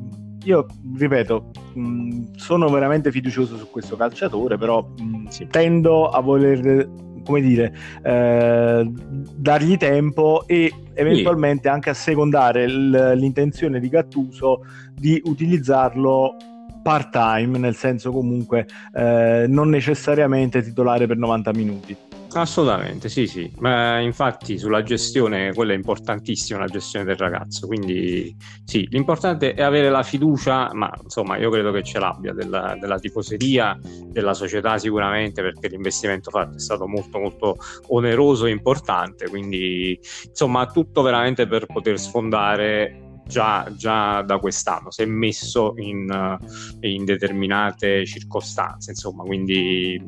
io 0.44 0.66
ripeto, 0.97 1.50
mh, 1.75 2.37
sono 2.37 2.68
veramente 2.68 3.11
fiducioso 3.11 3.56
su 3.56 3.70
questo 3.70 3.97
calciatore, 3.97 4.56
però 4.56 4.82
mh, 4.82 5.26
sì. 5.28 5.47
tendo 5.47 6.08
a 6.08 6.20
voler 6.20 6.88
come 7.25 7.41
dire, 7.41 7.75
eh, 8.03 8.91
dargli 9.37 9.77
tempo 9.77 10.47
e 10.47 10.73
eventualmente 10.95 11.69
anche 11.69 11.91
assecondare 11.91 12.69
l- 12.69 13.13
l'intenzione 13.17 13.81
di 13.81 13.89
Gattuso 13.89 14.65
di 14.95 15.21
utilizzarlo 15.25 16.37
part 16.83 17.11
time, 17.11 17.59
nel 17.59 17.75
senso 17.75 18.11
comunque 18.11 18.67
eh, 18.95 19.45
non 19.49 19.69
necessariamente 19.69 20.63
titolare 20.63 21.07
per 21.07 21.17
90 21.17 21.53
minuti. 21.53 21.97
Assolutamente, 22.30 23.08
sì, 23.08 23.26
sì, 23.26 23.50
ma 23.56 24.00
infatti 24.00 24.58
sulla 24.58 24.82
gestione, 24.82 25.54
quella 25.54 25.73
è 25.73 25.76
importantissima, 25.76 26.58
la 26.58 26.66
gestione 26.66 27.06
del 27.06 27.16
ragazzo, 27.16 27.66
quindi 27.66 28.37
sì, 28.64 28.87
l'importante 28.90 29.54
è 29.54 29.62
avere 29.62 29.88
la 29.88 30.02
fiducia, 30.02 30.68
ma 30.75 30.92
insomma 31.02 31.38
io 31.38 31.49
credo 31.49 31.73
che 31.73 31.82
ce 31.82 31.99
l'abbia 31.99 32.35
della, 32.35 32.76
della 32.78 32.99
tifoseria, 32.99 33.78
della 34.08 34.35
società 34.35 34.76
sicuramente, 34.76 35.40
perché 35.40 35.68
l'investimento 35.68 36.30
fatto 36.30 36.56
è 36.56 36.61
stato 36.61 36.87
molto 36.87 37.18
molto 37.18 37.56
oneroso 37.88 38.44
e 38.44 38.50
importante, 38.50 39.26
quindi 39.30 39.99
insomma 40.28 40.66
tutto 40.66 41.00
veramente 41.00 41.47
per 41.47 41.64
poter 41.64 41.99
sfondare 41.99 43.08
Già, 43.28 43.70
già, 43.76 44.23
da 44.23 44.38
quest'anno, 44.38 44.90
si 44.90 45.02
è 45.02 45.04
messo 45.04 45.75
in, 45.76 46.38
in 46.80 47.04
determinate 47.04 48.06
circostanze, 48.06 48.92
insomma, 48.92 49.23
quindi 49.23 50.00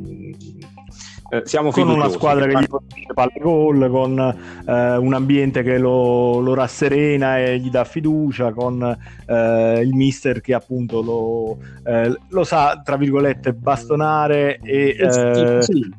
eh, 1.33 1.43
siamo 1.45 1.71
con 1.71 1.89
una 1.89 2.09
squadra 2.09 2.45
che 2.45 2.61
gli 2.61 2.67
fornisce 2.67 3.15
palle 3.15 3.39
gol, 3.41 3.89
con 3.89 4.19
eh, 4.67 4.97
un 4.97 5.15
ambiente 5.15 5.63
che 5.63 5.79
lo, 5.79 6.41
lo, 6.41 6.55
rasserena 6.55 7.39
e 7.39 7.61
gli 7.61 7.71
dà 7.71 7.85
fiducia, 7.85 8.53
con 8.53 8.83
eh, 9.27 9.81
il 9.81 9.95
mister 9.95 10.41
che 10.41 10.55
appunto 10.55 11.01
lo, 11.01 11.59
eh, 11.85 12.13
lo, 12.29 12.43
sa, 12.43 12.83
tra 12.85 12.97
virgolette, 12.97 13.53
bastonare 13.53 14.59
e 14.59 14.97
eh, 14.99 15.63
sì, 15.63 15.73
sì. 15.73 15.91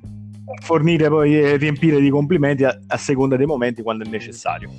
fornire 0.64 1.08
poi 1.08 1.40
e 1.40 1.56
riempire 1.56 2.02
di 2.02 2.10
complimenti 2.10 2.66
a, 2.66 2.78
a 2.88 2.98
seconda 2.98 3.38
dei 3.38 3.46
momenti 3.46 3.82
quando 3.82 4.04
è 4.04 4.10
necessario. 4.10 4.70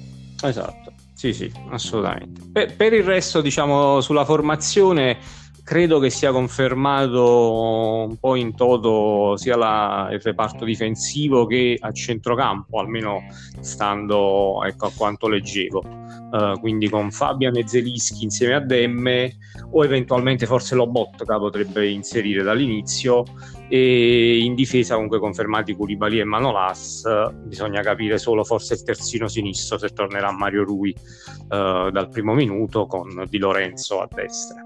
Esatto, 0.43 0.93
sì, 1.23 1.33
sì, 1.33 1.53
assolutamente. 1.71 2.41
Per, 2.51 2.75
per 2.75 2.93
il 2.93 3.05
resto, 3.05 3.41
diciamo, 3.41 4.01
sulla 4.01 4.25
formazione 4.25 5.19
credo 5.65 5.99
che 5.99 6.11
sia 6.11 6.33
confermato 6.33 8.07
un 8.09 8.17
po' 8.19 8.35
in 8.35 8.55
toto 8.55 9.37
sia 9.37 9.57
la, 9.57 10.09
il 10.11 10.21
reparto 10.21 10.65
difensivo 10.65 11.47
che 11.47 11.77
a 11.79 11.93
centrocampo, 11.93 12.79
almeno 12.79 13.23
stando 13.61 14.63
ecco, 14.65 14.87
a 14.87 14.93
quanto 14.97 15.29
leggevo. 15.29 16.01
Uh, 16.33 16.59
quindi 16.61 16.89
con 16.89 17.11
Fabian 17.11 17.57
e 17.57 17.69
Zelischi 17.69 18.25
insieme 18.25 18.55
a 18.55 18.61
Demme 18.61 19.37
o 19.73 19.85
eventualmente 19.85 20.47
forse 20.47 20.75
Lobotka 20.75 21.39
potrebbe 21.39 21.87
inserire 21.91 22.43
dall'inizio 22.43 23.25
e 23.69 24.39
in 24.39 24.55
difesa 24.55 24.95
comunque 24.95 25.19
confermati 25.19 25.75
Koulibaly 25.75 26.21
e 26.21 26.25
Manolas 26.25 27.03
bisogna 27.45 27.83
capire 27.83 28.17
solo 28.17 28.45
forse 28.45 28.75
il 28.75 28.83
terzino 28.83 29.29
sinistro 29.29 29.77
se 29.77 29.91
tornerà 29.91 30.33
Mario 30.33 30.65
Rui 30.65 30.95
uh, 30.97 31.91
dal 31.91 32.09
primo 32.11 32.33
minuto 32.33 32.87
con 32.87 33.27
Di 33.29 33.37
Lorenzo 33.37 34.01
a 34.01 34.09
destra 34.11 34.65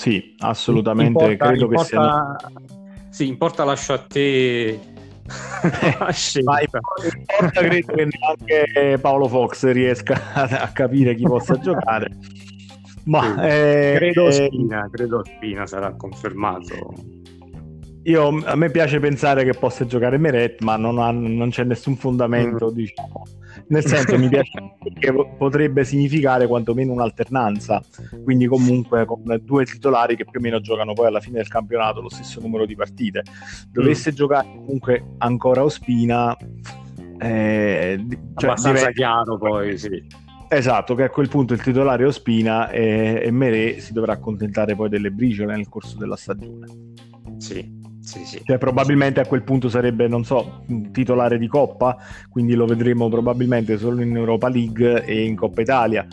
sì, 0.00 0.34
assolutamente, 0.38 1.24
importa, 1.24 1.46
credo 1.48 1.64
importa, 1.64 1.82
che 1.82 1.88
sia... 1.88 3.08
Sì, 3.10 3.26
importa 3.28 3.64
lascio 3.64 3.92
a 3.92 3.98
te 3.98 4.80
scelta. 6.10 6.56
importa 6.58 7.60
credo 7.60 7.92
che 7.92 8.08
neanche 8.08 8.98
Paolo 8.98 9.28
Fox 9.28 9.70
riesca 9.70 10.32
a 10.32 10.68
capire 10.72 11.14
chi 11.14 11.24
possa 11.24 11.58
giocare. 11.60 12.16
Ma 13.04 13.22
sì. 13.24 13.40
eh, 13.42 13.92
credo, 13.96 14.28
eh, 14.28 14.32
Spina, 14.32 14.88
credo 14.90 15.22
Spina 15.22 15.66
sarà 15.66 15.92
confermato. 15.94 16.94
Io, 18.04 18.42
a 18.44 18.56
me 18.56 18.70
piace 18.70 19.00
pensare 19.00 19.44
che 19.44 19.52
possa 19.52 19.84
giocare 19.84 20.16
Meret, 20.16 20.62
ma 20.62 20.76
non, 20.76 20.98
ha, 20.98 21.10
non 21.10 21.50
c'è 21.50 21.64
nessun 21.64 21.96
fondamento, 21.96 22.70
mm. 22.70 22.74
diciamo, 22.74 23.26
nel 23.70 23.84
senso 23.84 24.18
mi 24.18 24.28
piace 24.28 24.76
che 24.98 25.12
potrebbe 25.36 25.84
significare 25.84 26.46
quantomeno 26.46 26.92
un'alternanza, 26.92 27.82
quindi 28.22 28.46
comunque 28.46 29.04
con 29.04 29.22
due 29.42 29.64
titolari 29.64 30.16
che 30.16 30.24
più 30.24 30.38
o 30.38 30.42
meno 30.42 30.60
giocano 30.60 30.92
poi 30.92 31.06
alla 31.06 31.20
fine 31.20 31.36
del 31.36 31.48
campionato 31.48 32.00
lo 32.00 32.08
stesso 32.08 32.40
numero 32.40 32.66
di 32.66 32.76
partite. 32.76 33.22
Dovesse 33.68 34.12
mm. 34.12 34.14
giocare 34.14 34.48
comunque 34.48 35.14
ancora 35.18 35.64
Ospina, 35.64 36.36
eh, 37.18 38.06
cioè, 38.36 38.50
abbastanza 38.50 38.78
direi... 38.78 38.94
chiaro 38.94 39.38
poi, 39.38 39.78
sì. 39.78 40.28
Esatto, 40.52 40.96
che 40.96 41.04
a 41.04 41.10
quel 41.10 41.28
punto 41.28 41.54
il 41.54 41.62
titolare 41.62 42.04
Ospina 42.04 42.70
e, 42.70 43.20
e 43.22 43.30
Merè 43.30 43.78
si 43.78 43.92
dovrà 43.92 44.14
accontentare 44.14 44.74
poi 44.74 44.88
delle 44.88 45.12
briciole 45.12 45.54
nel 45.54 45.68
corso 45.68 45.96
della 45.96 46.16
stagione. 46.16 46.66
Sì, 47.38 47.79
sì, 48.00 48.24
sì. 48.24 48.40
Cioè, 48.44 48.58
probabilmente 48.58 49.20
a 49.20 49.26
quel 49.26 49.42
punto 49.42 49.68
sarebbe, 49.68 50.08
non 50.08 50.24
so, 50.24 50.64
titolare 50.92 51.38
di 51.38 51.46
Coppa, 51.46 51.96
quindi 52.28 52.54
lo 52.54 52.66
vedremo 52.66 53.08
probabilmente 53.08 53.78
solo 53.78 54.02
in 54.02 54.16
Europa 54.16 54.48
League 54.48 55.04
e 55.04 55.24
in 55.24 55.36
Coppa 55.36 55.60
Italia. 55.60 56.06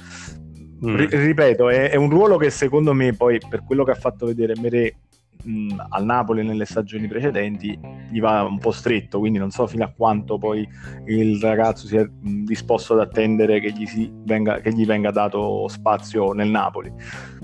Mm. 0.85 0.95
R- 0.95 1.09
ripeto, 1.09 1.69
è, 1.69 1.89
è, 1.89 1.95
un 1.95 2.09
ruolo 2.09 2.37
che 2.37 2.49
secondo 2.49 2.93
me, 2.93 3.13
poi 3.13 3.39
per 3.49 3.63
quello 3.63 3.83
che 3.83 3.91
ha 3.91 3.95
fatto 3.95 4.27
vedere 4.27 4.53
Mere 4.59 4.95
mh, 5.41 5.85
al 5.89 6.05
Napoli 6.05 6.43
nelle 6.43 6.65
stagioni 6.65 7.07
precedenti, 7.07 7.79
gli 8.11 8.19
va 8.19 8.43
un 8.43 8.59
po' 8.59 8.71
stretto, 8.71 9.19
quindi 9.19 9.39
non 9.39 9.49
so 9.49 9.65
fino 9.65 9.85
a 9.85 9.91
quanto 9.95 10.37
poi 10.37 10.67
il 11.05 11.39
ragazzo 11.39 11.87
sia 11.87 12.03
mh, 12.03 12.43
disposto 12.43 12.93
ad 12.93 12.99
attendere 12.99 13.59
che 13.59 13.71
gli, 13.71 14.11
venga, 14.23 14.59
che 14.59 14.71
gli, 14.73 14.85
venga, 14.85 15.09
dato 15.11 15.67
spazio 15.67 16.33
nel 16.33 16.49
Napoli. 16.49 16.91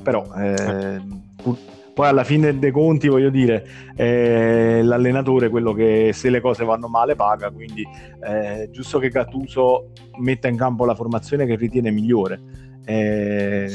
Però... 0.03 0.23
Eh, 0.35 1.01
pur- 1.41 1.71
poi 1.93 2.07
alla 2.07 2.23
fine 2.23 2.57
dei 2.57 2.71
conti 2.71 3.07
voglio 3.07 3.29
dire 3.29 3.65
eh, 3.95 4.81
l'allenatore 4.83 5.49
quello 5.49 5.73
che 5.73 6.11
se 6.13 6.29
le 6.29 6.41
cose 6.41 6.65
vanno 6.65 6.87
male 6.87 7.15
paga 7.15 7.51
quindi 7.51 7.87
è 8.19 8.61
eh, 8.61 8.69
giusto 8.71 8.99
che 8.99 9.09
Gattuso 9.09 9.91
metta 10.17 10.47
in 10.47 10.57
campo 10.57 10.85
la 10.85 10.95
formazione 10.95 11.45
che 11.45 11.55
ritiene 11.55 11.91
migliore 11.91 12.41
eh, 12.85 13.69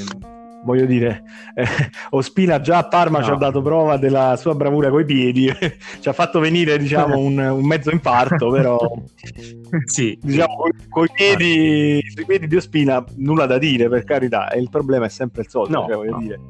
voglio 0.65 0.87
dire 0.87 1.23
eh, 1.55 1.65
Ospina 2.11 2.61
già 2.61 2.79
a 2.79 2.89
Parma 2.89 3.19
no. 3.19 3.25
ci 3.25 3.31
ha 3.31 3.37
dato 3.37 3.63
prova 3.63 3.97
della 3.97 4.37
sua 4.37 4.55
bravura 4.55 4.91
coi 4.91 5.05
piedi 5.05 5.49
ci 6.01 6.09
ha 6.09 6.13
fatto 6.13 6.41
venire 6.41 6.77
diciamo 6.77 7.19
un, 7.19 7.39
un 7.39 7.65
mezzo 7.65 7.91
infarto 7.91 8.51
però 8.51 8.79
sì, 9.85 10.19
diciamo 10.21 10.65
con 10.89 11.05
i 11.05 11.11
piedi 11.15 12.03
piedi 12.27 12.49
di 12.49 12.57
Ospina 12.57 13.05
nulla 13.17 13.47
da 13.47 13.59
dire 13.59 13.89
per 13.89 14.03
carità 14.05 14.51
e 14.51 14.59
il 14.59 14.69
problema 14.71 15.07
è 15.07 15.11
sempre 15.11 15.43
il 15.43 15.49
solito 15.49 15.79
no, 15.79 15.87
cioè, 15.87 15.97
voglio 15.97 16.11
no. 16.11 16.19
dire 16.19 16.41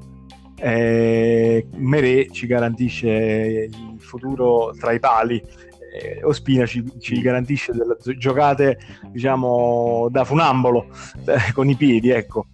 eh, 0.61 1.67
Mere 1.77 2.29
ci 2.31 2.47
garantisce 2.47 3.69
il 3.71 4.01
futuro 4.01 4.75
tra 4.79 4.93
i 4.93 4.99
pali. 4.99 5.43
Eh, 5.91 6.23
Ospina 6.23 6.67
ci, 6.67 6.85
ci, 7.01 7.21
garantisce 7.21 7.73
delle 7.73 7.97
giocate 8.19 8.79
diciamo 9.11 10.09
da 10.11 10.23
funambolo 10.25 10.89
eh, 11.27 11.53
con 11.53 11.69
i 11.69 11.77
piedi 11.77 12.11
ecco. 12.11 12.47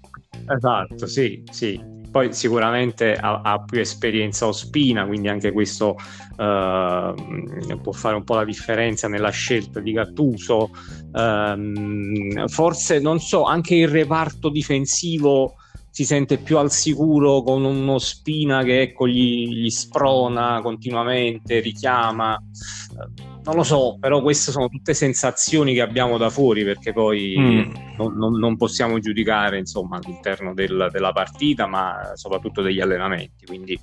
Esatto 0.49 1.07
sì 1.07 1.43
sì. 1.51 1.93
Poi 2.15 2.33
sicuramente 2.33 3.17
ha, 3.17 3.41
ha, 3.43 3.65
più 3.65 3.81
esperienza 3.81 4.47
Ospina, 4.47 5.05
quindi 5.05 5.27
anche 5.27 5.51
questo 5.51 5.97
uh, 6.37 7.81
può 7.81 7.91
fare 7.91 8.15
un 8.15 8.23
po' 8.23 8.37
la 8.37 8.45
differenza 8.45 9.09
nella 9.09 9.31
scelta 9.31 9.81
di 9.81 9.91
Gattuso. 9.91 10.71
Uh, 11.11 12.47
forse, 12.47 13.01
non 13.01 13.19
so, 13.19 13.43
anche 13.43 13.75
il 13.75 13.89
reparto 13.89 14.49
difensivo 14.49 15.57
si 15.95 16.05
sente 16.05 16.39
più 16.39 16.59
al 16.59 16.73
sicuro 16.73 17.43
con 17.43 17.63
uno 17.63 18.01
spina 18.01 18.65
che 18.65 18.81
ecco, 18.81 19.07
gli, 19.07 19.47
gli 19.49 19.71
sprona 19.71 20.59
continuamente, 20.61 21.61
richiama. 21.61 22.37
Non 23.45 23.55
lo 23.55 23.63
so, 23.63 23.97
però 24.01 24.21
queste 24.21 24.51
sono 24.51 24.69
tutte 24.69 24.93
sensazioni 24.93 25.73
che 25.73 25.83
abbiamo 25.83 26.19
da 26.19 26.31
fuori 26.31 26.65
perché 26.65 26.93
poi 26.93 27.37
mm. 27.39 27.75
non, 27.97 28.17
non, 28.17 28.37
non, 28.41 28.57
possiamo 28.57 28.99
giudicare 28.99 29.57
insomma, 29.57 29.99
all'interno 29.99 30.53
del, 30.53 30.89
della 30.91 31.13
partita, 31.13 31.69
ma 31.69 32.11
soprattutto 32.15 32.61
degli 32.61 32.81
allenamenti. 32.81 33.47
Quindi 33.47 33.79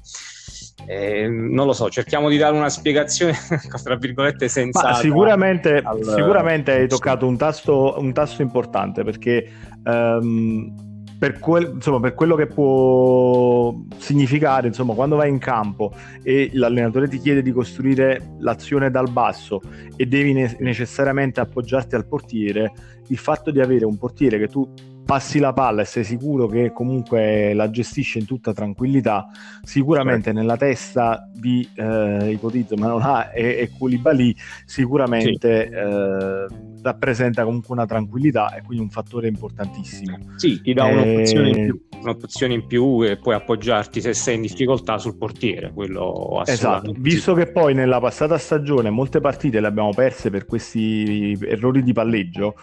eh, 0.88 1.30
non 1.30 1.66
lo 1.66 1.72
so, 1.72 1.90
cerchiamo 1.90 2.28
di 2.28 2.36
dare 2.36 2.58
una 2.58 2.68
spiegazione 2.68 3.38
tra 3.82 3.96
virgolette 3.96 4.50
senza. 4.50 4.96
Sicuramente, 4.96 5.78
al... 5.78 6.04
sicuramente 6.04 6.74
hai 6.74 6.90
toccato 6.90 7.26
un 7.26 7.38
tasto, 7.38 7.96
un 8.00 8.12
tasto 8.12 8.42
importante 8.42 9.06
perché. 9.06 9.50
Um 9.86 10.90
per, 11.22 11.38
quel, 11.38 11.74
insomma, 11.76 12.00
per, 12.00 12.16
quello 12.16 12.36
che 12.36 12.48
può 12.48 13.76
significare, 13.98 14.66
insomma, 14.66 14.96
quando 14.96 15.18
vai 15.18 15.30
in 15.30 15.38
campo 15.38 15.94
e 16.24 16.50
l'allenatore 16.54 17.08
ti 17.08 17.20
chiede 17.20 17.44
di 17.44 17.52
costruire 17.52 18.38
l'azione 18.40 18.90
dal 18.90 19.12
basso 19.12 19.62
e 19.96 20.08
devi 20.08 20.34
ne- 20.34 20.58
necessariamente 20.62 21.40
appoggiarti 21.40 21.94
al 21.94 22.08
portiere, 22.08 22.72
il 23.10 23.18
fatto 23.20 23.52
di 23.52 23.60
avere 23.60 23.86
un 23.86 24.00
portiere 24.00 24.40
che 24.40 24.48
tu 24.48 24.68
passi 25.06 25.38
la 25.38 25.54
palla 25.54 25.84
e 25.84 25.86
sei 25.86 26.04
sicuro 26.04 26.48
che 26.48 26.72
comunque 26.72 27.54
la 27.54 27.70
gestisce 27.70 28.18
in 28.18 28.26
tutta 28.26 28.52
tranquillità, 28.52 29.28
sicuramente 29.62 30.24
certo. 30.24 30.40
nella 30.40 30.58
testa 30.58 31.30
di 31.32 31.70
eh, 31.76 32.32
ipotizzo 32.32 32.76
Manola 32.78 33.30
e, 33.30 33.60
e 33.60 33.70
Koulibaly 33.78 34.36
sicuramente 34.66 35.68
sì. 35.68 35.76
eh, 35.76 36.71
rappresenta 36.82 37.44
comunque 37.44 37.74
una 37.74 37.86
tranquillità 37.86 38.56
e 38.56 38.62
quindi 38.62 38.84
un 38.84 38.90
fattore 38.90 39.28
importantissimo. 39.28 40.18
Sì, 40.36 40.62
ti 40.62 40.74
dà 40.74 40.86
un'opzione 40.86 41.50
in 41.50 41.66
più 41.66 41.82
un'opzione 42.02 42.54
in 42.54 42.66
più 42.66 43.04
e 43.04 43.18
puoi 43.18 43.36
appoggiarti 43.36 44.02
se 44.02 44.14
sei 44.14 44.36
in 44.36 44.42
difficoltà 44.42 44.98
sul 44.98 45.18
portiere. 45.18 45.72
Quello 45.72 46.42
esatto, 46.46 46.94
visto 46.98 47.34
che 47.34 47.48
poi 47.48 47.74
nella 47.74 48.00
passata 48.00 48.38
stagione 48.38 48.90
molte 48.90 49.20
partite 49.20 49.60
le 49.60 49.68
abbiamo 49.68 49.94
perse 49.94 50.30
per 50.30 50.46
questi 50.46 51.38
errori 51.42 51.84
di 51.84 51.94
palleggio, 51.94 52.56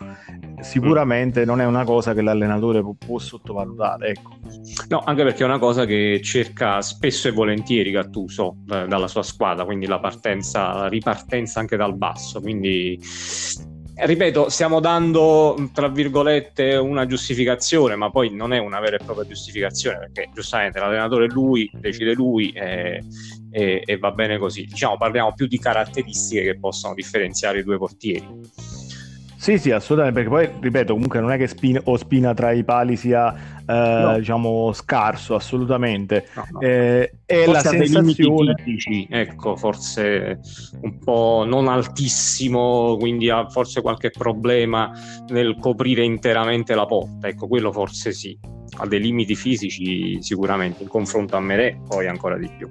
sicuramente 0.61 1.43
mm. 1.43 1.47
non 1.47 1.61
è 1.61 1.65
una 1.65 1.85
cosa 1.85 2.15
che 2.15 2.23
l'allenatore 2.23 2.83
può, 2.83 2.95
può 2.95 3.19
sottovalutare. 3.19 4.09
Ecco. 4.09 4.37
No, 4.89 5.03
anche 5.05 5.23
perché 5.23 5.43
è 5.43 5.47
una 5.47 5.59
cosa 5.59 5.85
che 5.85 6.21
cerca 6.23 6.81
spesso 6.83 7.29
e 7.29 7.33
volentieri 7.33 7.91
Gattuso 7.91 8.59
eh, 8.71 8.87
dalla 8.87 9.09
sua 9.09 9.23
squadra, 9.23 9.65
quindi 9.65 9.87
la 9.87 10.01
partenza, 10.01 10.73
la 10.75 10.89
ripartenza 10.89 11.61
anche 11.61 11.77
dal 11.77 11.97
basso. 11.97 12.41
Quindi 12.41 12.99
ripeto, 14.07 14.49
stiamo 14.49 14.81
dando 14.81 15.71
tra 15.73 15.88
virgolette 15.88 16.76
una 16.76 17.07
giustificazione, 17.07 17.97
ma 17.97 18.11
poi 18.11 18.33
non 18.35 18.52
è 18.52 18.59
una 18.59 18.81
vera 18.81 18.97
e 18.97 19.05
propria 19.05 19.26
giustificazione 19.26 19.99
perché 19.99 20.31
giustamente 20.33 20.78
l'allenatore 20.78 21.26
è 21.26 21.28
lui, 21.28 21.71
decide 21.75 22.12
lui 22.12 22.50
e, 22.50 23.02
e, 23.50 23.83
e 23.85 23.99
va 23.99 24.11
bene 24.12 24.38
così. 24.38 24.64
Diciamo, 24.67 24.97
parliamo 24.97 25.33
più 25.35 25.47
di 25.47 25.59
caratteristiche 25.59 26.43
che 26.43 26.59
possono 26.59 26.95
differenziare 26.95 27.59
i 27.59 27.64
due 27.64 27.78
portieri. 27.78 28.26
Sì, 29.37 29.57
sì, 29.57 29.71
assolutamente, 29.71 30.21
perché 30.21 30.50
poi, 30.50 30.61
ripeto, 30.61 30.93
comunque 30.93 31.21
non 31.21 31.31
è 31.31 31.37
che 31.37 31.47
Spina, 31.47 31.81
o 31.85 31.97
Spina 31.97 32.35
tra 32.35 32.50
i 32.50 32.64
pali 32.64 32.97
sia, 32.97 33.58
no. 33.73 34.19
diciamo, 34.19 34.73
scarso, 34.73 35.35
assolutamente. 35.35 36.27
No, 36.35 36.47
no. 36.53 36.61
Eh, 36.61 37.13
è 37.25 37.45
forse 37.45 37.53
la 37.53 37.85
sensazione... 37.85 38.55
Tipici, 38.55 39.07
ecco, 39.11 39.57
forse 39.57 40.41
un 40.81 40.99
po' 40.99 41.45
non 41.47 41.69
altissimo, 41.69 42.97
quindi 42.99 43.31
ha 43.31 43.49
forse 43.49 43.81
qualche 43.81 44.11
problema 44.11 44.91
nel 45.29 45.57
coprire 45.59 46.05
interamente 46.05 46.75
la 46.75 46.87
porta, 46.87 47.29
ecco, 47.29 47.47
quello 47.47 47.73
forse 47.73 48.13
sì. 48.13 48.39
Ha 48.81 48.87
dei 48.87 49.01
limiti 49.01 49.35
fisici 49.35 50.23
sicuramente, 50.23 50.83
in 50.83 50.89
confronto 50.89 51.37
a 51.37 51.41
Merè 51.41 51.79
poi 51.87 52.07
ancora 52.07 52.37
di 52.37 52.51
più. 52.57 52.69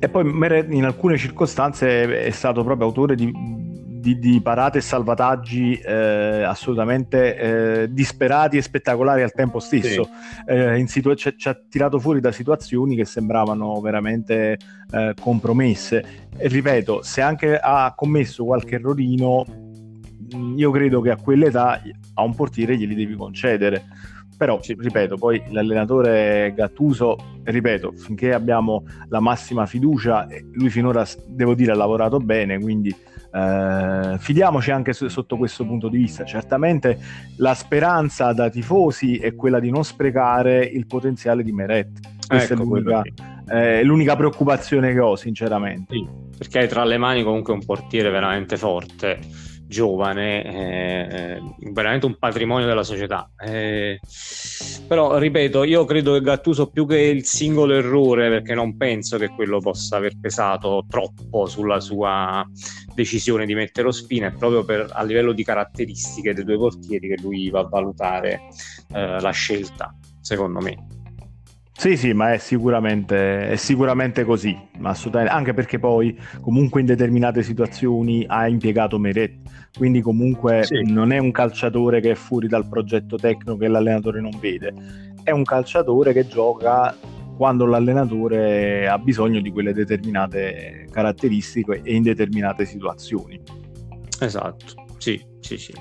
E 0.00 0.08
poi 0.10 0.24
Meret 0.24 0.70
in 0.70 0.84
alcune 0.84 1.16
circostanze 1.16 2.24
è 2.24 2.30
stato 2.30 2.62
proprio 2.62 2.88
autore 2.88 3.14
di 3.14 3.32
di, 4.04 4.18
di 4.18 4.40
parate 4.42 4.78
e 4.78 4.80
salvataggi 4.82 5.76
eh, 5.78 6.42
assolutamente 6.42 7.36
eh, 7.36 7.92
disperati 7.92 8.58
e 8.58 8.62
spettacolari 8.62 9.22
al 9.22 9.32
tempo 9.32 9.60
stesso. 9.60 10.04
Sì. 10.04 10.10
Eh, 10.44 10.84
situ- 10.86 11.14
ci, 11.14 11.34
ci, 11.38 11.48
ha 11.48 11.58
tirato 11.68 11.98
fuori 11.98 12.20
da 12.20 12.30
situazioni 12.30 12.96
che 12.96 13.06
sembravano 13.06 13.80
veramente 13.80 14.58
eh, 14.90 15.14
compromesse. 15.18 16.28
E 16.36 16.48
ripeto, 16.48 17.02
se 17.02 17.22
anche 17.22 17.58
ha 17.58 17.94
commesso 17.96 18.44
qualche 18.44 18.74
errorino, 18.74 19.46
mm, 20.36 20.58
io 20.58 20.70
credo 20.70 21.00
che 21.00 21.10
a 21.10 21.16
quell'età 21.16 21.80
a 22.12 22.22
un 22.22 22.34
portiere 22.34 22.76
glieli 22.76 22.94
devi 22.94 23.16
concedere 23.16 23.84
però 24.36 24.58
ripeto 24.60 25.16
poi 25.16 25.40
l'allenatore 25.50 26.52
Gattuso 26.56 27.16
ripeto 27.44 27.92
finché 27.92 28.32
abbiamo 28.32 28.84
la 29.08 29.20
massima 29.20 29.64
fiducia 29.64 30.26
lui 30.52 30.70
finora 30.70 31.06
devo 31.28 31.54
dire 31.54 31.70
ha 31.70 31.76
lavorato 31.76 32.18
bene 32.18 32.58
quindi 32.58 32.92
eh, 33.34 34.16
fidiamoci 34.18 34.70
anche 34.70 34.92
su, 34.92 35.08
sotto 35.08 35.36
questo 35.36 35.66
punto 35.66 35.88
di 35.88 35.98
vista. 35.98 36.24
Certamente 36.24 36.98
la 37.38 37.54
speranza 37.54 38.32
da 38.32 38.48
tifosi 38.48 39.16
è 39.16 39.34
quella 39.34 39.58
di 39.58 39.70
non 39.70 39.84
sprecare 39.84 40.64
il 40.64 40.86
potenziale 40.86 41.42
di 41.42 41.52
Meret. 41.52 42.00
Questa 42.26 42.54
ecco, 42.54 42.62
è 42.62 42.66
l'unica, 42.66 43.02
eh, 43.48 43.82
l'unica, 43.82 44.16
preoccupazione 44.16 44.92
che 44.92 45.00
ho, 45.00 45.16
sinceramente. 45.16 45.94
Sì, 45.94 46.06
perché 46.38 46.60
hai 46.60 46.68
tra 46.68 46.84
le 46.84 46.96
mani 46.96 47.22
comunque 47.22 47.52
un 47.52 47.64
portiere 47.64 48.08
veramente 48.10 48.56
forte 48.56 49.18
giovane, 49.66 50.44
eh, 50.44 51.40
veramente 51.72 52.06
un 52.06 52.16
patrimonio 52.18 52.66
della 52.66 52.82
società. 52.82 53.30
Eh, 53.38 54.00
però, 54.86 55.18
ripeto, 55.18 55.64
io 55.64 55.84
credo 55.84 56.12
che 56.14 56.20
Gattuso 56.20 56.70
più 56.70 56.86
che 56.86 56.98
il 56.98 57.24
singolo 57.24 57.74
errore, 57.74 58.28
perché 58.28 58.54
non 58.54 58.76
penso 58.76 59.18
che 59.18 59.28
quello 59.28 59.58
possa 59.58 59.96
aver 59.96 60.18
pesato 60.20 60.84
troppo 60.88 61.46
sulla 61.46 61.80
sua 61.80 62.46
decisione 62.94 63.46
di 63.46 63.54
mettere 63.54 63.88
Ospina, 63.88 64.28
è 64.28 64.32
proprio 64.32 64.64
per, 64.64 64.88
a 64.92 65.02
livello 65.02 65.32
di 65.32 65.44
caratteristiche 65.44 66.34
dei 66.34 66.44
due 66.44 66.56
portieri 66.56 67.08
che 67.08 67.16
lui 67.20 67.50
va 67.50 67.60
a 67.60 67.68
valutare 67.68 68.42
eh, 68.92 69.20
la 69.20 69.30
scelta, 69.30 69.94
secondo 70.20 70.60
me. 70.60 71.03
Sì, 71.76 71.96
sì, 71.96 72.12
ma 72.12 72.32
è 72.32 72.38
sicuramente, 72.38 73.48
è 73.48 73.56
sicuramente 73.56 74.24
così, 74.24 74.56
assolutamente. 74.82 75.34
anche 75.34 75.54
perché 75.54 75.80
poi 75.80 76.16
comunque 76.40 76.80
in 76.80 76.86
determinate 76.86 77.42
situazioni 77.42 78.24
ha 78.28 78.46
impiegato 78.46 78.98
Meret, 78.98 79.40
quindi 79.76 80.00
comunque 80.00 80.62
sì. 80.62 80.82
non 80.84 81.10
è 81.12 81.18
un 81.18 81.32
calciatore 81.32 82.00
che 82.00 82.12
è 82.12 82.14
fuori 82.14 82.46
dal 82.46 82.68
progetto 82.68 83.16
tecnico 83.16 83.56
che 83.56 83.66
l'allenatore 83.66 84.20
non 84.20 84.38
vede, 84.38 84.72
è 85.24 85.32
un 85.32 85.42
calciatore 85.42 86.12
che 86.12 86.28
gioca 86.28 86.96
quando 87.36 87.66
l'allenatore 87.66 88.86
ha 88.86 88.98
bisogno 88.98 89.40
di 89.40 89.50
quelle 89.50 89.72
determinate 89.72 90.86
caratteristiche 90.92 91.80
e 91.82 91.94
in 91.94 92.04
determinate 92.04 92.64
situazioni. 92.66 93.42
Esatto, 94.20 94.64
sì, 94.98 95.20
sì, 95.40 95.58
sì. 95.58 95.74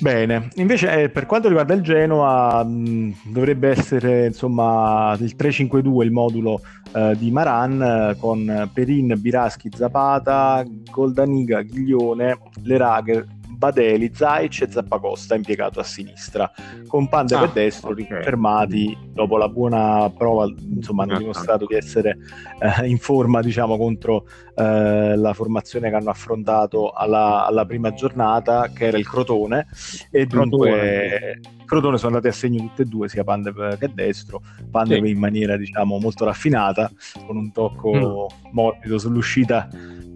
Bene, 0.00 0.48
invece 0.54 1.02
eh, 1.02 1.08
per 1.08 1.26
quanto 1.26 1.48
riguarda 1.48 1.74
il 1.74 1.82
Genoa 1.82 2.62
mh, 2.62 3.14
dovrebbe 3.24 3.68
essere 3.68 4.26
insomma 4.26 5.16
il 5.18 5.34
3-5-2 5.36 6.04
il 6.04 6.12
modulo 6.12 6.60
eh, 6.94 7.16
di 7.18 7.32
Maran 7.32 7.82
eh, 7.82 8.16
con 8.18 8.70
Perin, 8.72 9.14
Biraschi, 9.18 9.70
Zapata, 9.74 10.64
Goldaniga, 10.90 11.62
Ghiglione, 11.62 12.38
Leragher, 12.62 13.26
Badeli, 13.58 14.12
Zaic 14.14 14.60
e 14.62 14.70
Zappacosta 14.70 15.34
impiegato 15.34 15.80
a 15.80 15.82
sinistra, 15.82 16.48
con 16.86 17.08
Pandev 17.08 17.42
ah, 17.42 17.44
e 17.46 17.50
destro 17.52 17.90
okay. 17.90 18.04
riconfermati 18.04 18.96
dopo 19.12 19.36
la 19.36 19.48
buona 19.48 20.08
prova, 20.16 20.46
insomma 20.46 21.02
hanno 21.02 21.14
ah, 21.14 21.18
dimostrato 21.18 21.66
di 21.66 21.74
essere 21.74 22.18
eh, 22.60 22.86
in 22.86 22.98
forma 22.98 23.42
diciamo 23.42 23.76
contro 23.76 24.28
eh, 24.54 25.16
la 25.16 25.32
formazione 25.34 25.90
che 25.90 25.96
hanno 25.96 26.10
affrontato 26.10 26.92
alla, 26.92 27.46
alla, 27.46 27.66
prima 27.66 27.92
giornata 27.92 28.70
che 28.72 28.86
era 28.86 28.96
il 28.96 29.08
Crotone 29.08 29.66
e 30.12 30.26
dunque 30.26 31.40
Crotone 31.64 31.98
sono 31.98 32.14
andati 32.14 32.32
a 32.32 32.36
segno 32.36 32.60
tutte 32.60 32.82
e 32.82 32.84
due 32.84 33.08
sia 33.08 33.24
Pandev 33.24 33.76
che 33.76 33.90
destro 33.92 34.40
Pandev 34.70 35.02
sì. 35.02 35.10
in 35.10 35.18
maniera 35.18 35.56
diciamo 35.56 35.98
molto 35.98 36.24
raffinata 36.24 36.88
con 37.26 37.36
un 37.36 37.50
tocco 37.50 38.30
mm. 38.30 38.52
morbido 38.52 38.98
sull'uscita 38.98 39.68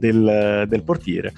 del, 0.02 0.64
del 0.66 0.82
portiere. 0.82 1.32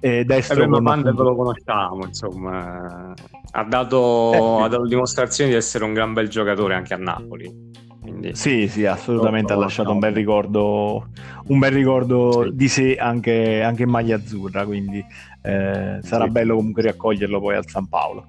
E 0.00 0.24
destro 0.24 0.66
con 0.66 0.82
Pandev 0.82 1.12
appunto... 1.12 1.22
lo 1.30 1.36
conosciamo, 1.36 2.06
insomma, 2.06 3.14
ha 3.50 3.64
dato, 3.64 4.32
eh, 4.32 4.64
ha 4.64 4.68
dato 4.68 4.86
dimostrazione 4.86 5.50
di 5.50 5.56
essere 5.56 5.84
un 5.84 5.92
gran 5.92 6.14
bel 6.14 6.28
giocatore 6.28 6.74
anche 6.74 6.94
a 6.94 6.96
Napoli. 6.96 7.68
Quindi... 8.00 8.34
Sì, 8.34 8.66
sì, 8.66 8.86
assolutamente 8.86 9.52
ha 9.52 9.56
lasciato 9.56 9.90
un 9.90 9.98
bel 9.98 10.14
ricordo, 10.14 11.08
un 11.48 11.58
bel 11.58 11.72
ricordo 11.72 12.44
sì. 12.44 12.54
di 12.54 12.68
sé 12.68 12.94
anche, 12.96 13.62
anche, 13.62 13.82
in 13.82 13.90
maglia 13.90 14.16
azzurra, 14.16 14.64
quindi 14.64 15.04
eh, 15.42 15.98
sarà 16.02 16.24
sì. 16.24 16.30
bello 16.30 16.56
comunque 16.56 16.82
riaccoglierlo 16.82 17.38
poi 17.38 17.56
al 17.56 17.68
San 17.68 17.86
Paolo, 17.88 18.26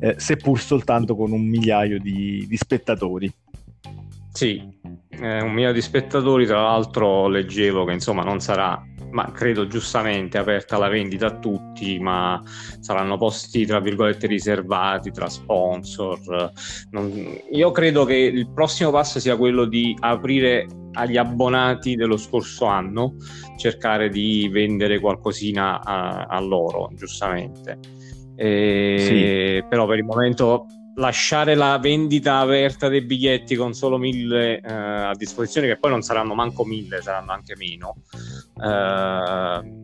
eh, 0.00 0.16
seppur 0.18 0.60
soltanto 0.60 1.16
con 1.16 1.32
un 1.32 1.40
migliaio 1.40 1.98
di, 1.98 2.44
di 2.46 2.56
spettatori. 2.58 3.32
Sì, 4.30 4.62
eh, 5.08 5.42
un 5.42 5.52
migliaio 5.52 5.72
di 5.72 5.80
spettatori, 5.80 6.44
tra 6.44 6.60
l'altro 6.60 7.26
leggevo 7.28 7.84
che 7.84 7.92
insomma 7.92 8.24
non 8.24 8.40
sarà 8.40 8.82
ma 9.14 9.30
credo 9.30 9.68
giustamente 9.68 10.38
aperta 10.38 10.76
la 10.76 10.88
vendita 10.88 11.26
a 11.26 11.38
tutti, 11.38 12.00
ma 12.00 12.42
saranno 12.80 13.16
posti 13.16 13.64
tra 13.64 13.78
virgolette 13.78 14.26
riservati 14.26 15.12
tra 15.12 15.28
sponsor. 15.28 16.50
Non... 16.90 17.38
Io 17.52 17.70
credo 17.70 18.04
che 18.04 18.16
il 18.16 18.50
prossimo 18.52 18.90
passo 18.90 19.20
sia 19.20 19.36
quello 19.36 19.66
di 19.66 19.96
aprire 20.00 20.66
agli 20.94 21.16
abbonati 21.16 21.94
dello 21.94 22.16
scorso 22.16 22.66
anno, 22.66 23.14
cercare 23.56 24.08
di 24.08 24.48
vendere 24.52 24.98
qualcosina 24.98 25.80
a, 25.80 26.24
a 26.24 26.40
loro, 26.40 26.90
giustamente. 26.94 27.78
E... 28.34 29.60
Sì. 29.60 29.68
Però 29.68 29.86
per 29.86 29.98
il 29.98 30.04
momento 30.04 30.66
lasciare 30.96 31.54
la 31.54 31.78
vendita 31.78 32.38
aperta 32.38 32.88
dei 32.88 33.02
biglietti 33.02 33.56
con 33.56 33.74
solo 33.74 33.98
mille 33.98 34.60
eh, 34.60 34.72
a 34.72 35.14
disposizione, 35.14 35.66
che 35.66 35.78
poi 35.78 35.90
non 35.90 36.02
saranno 36.02 36.34
manco 36.34 36.64
mille, 36.64 37.02
saranno 37.02 37.32
anche 37.32 37.54
meno. 37.56 37.96
Eh, 38.62 39.82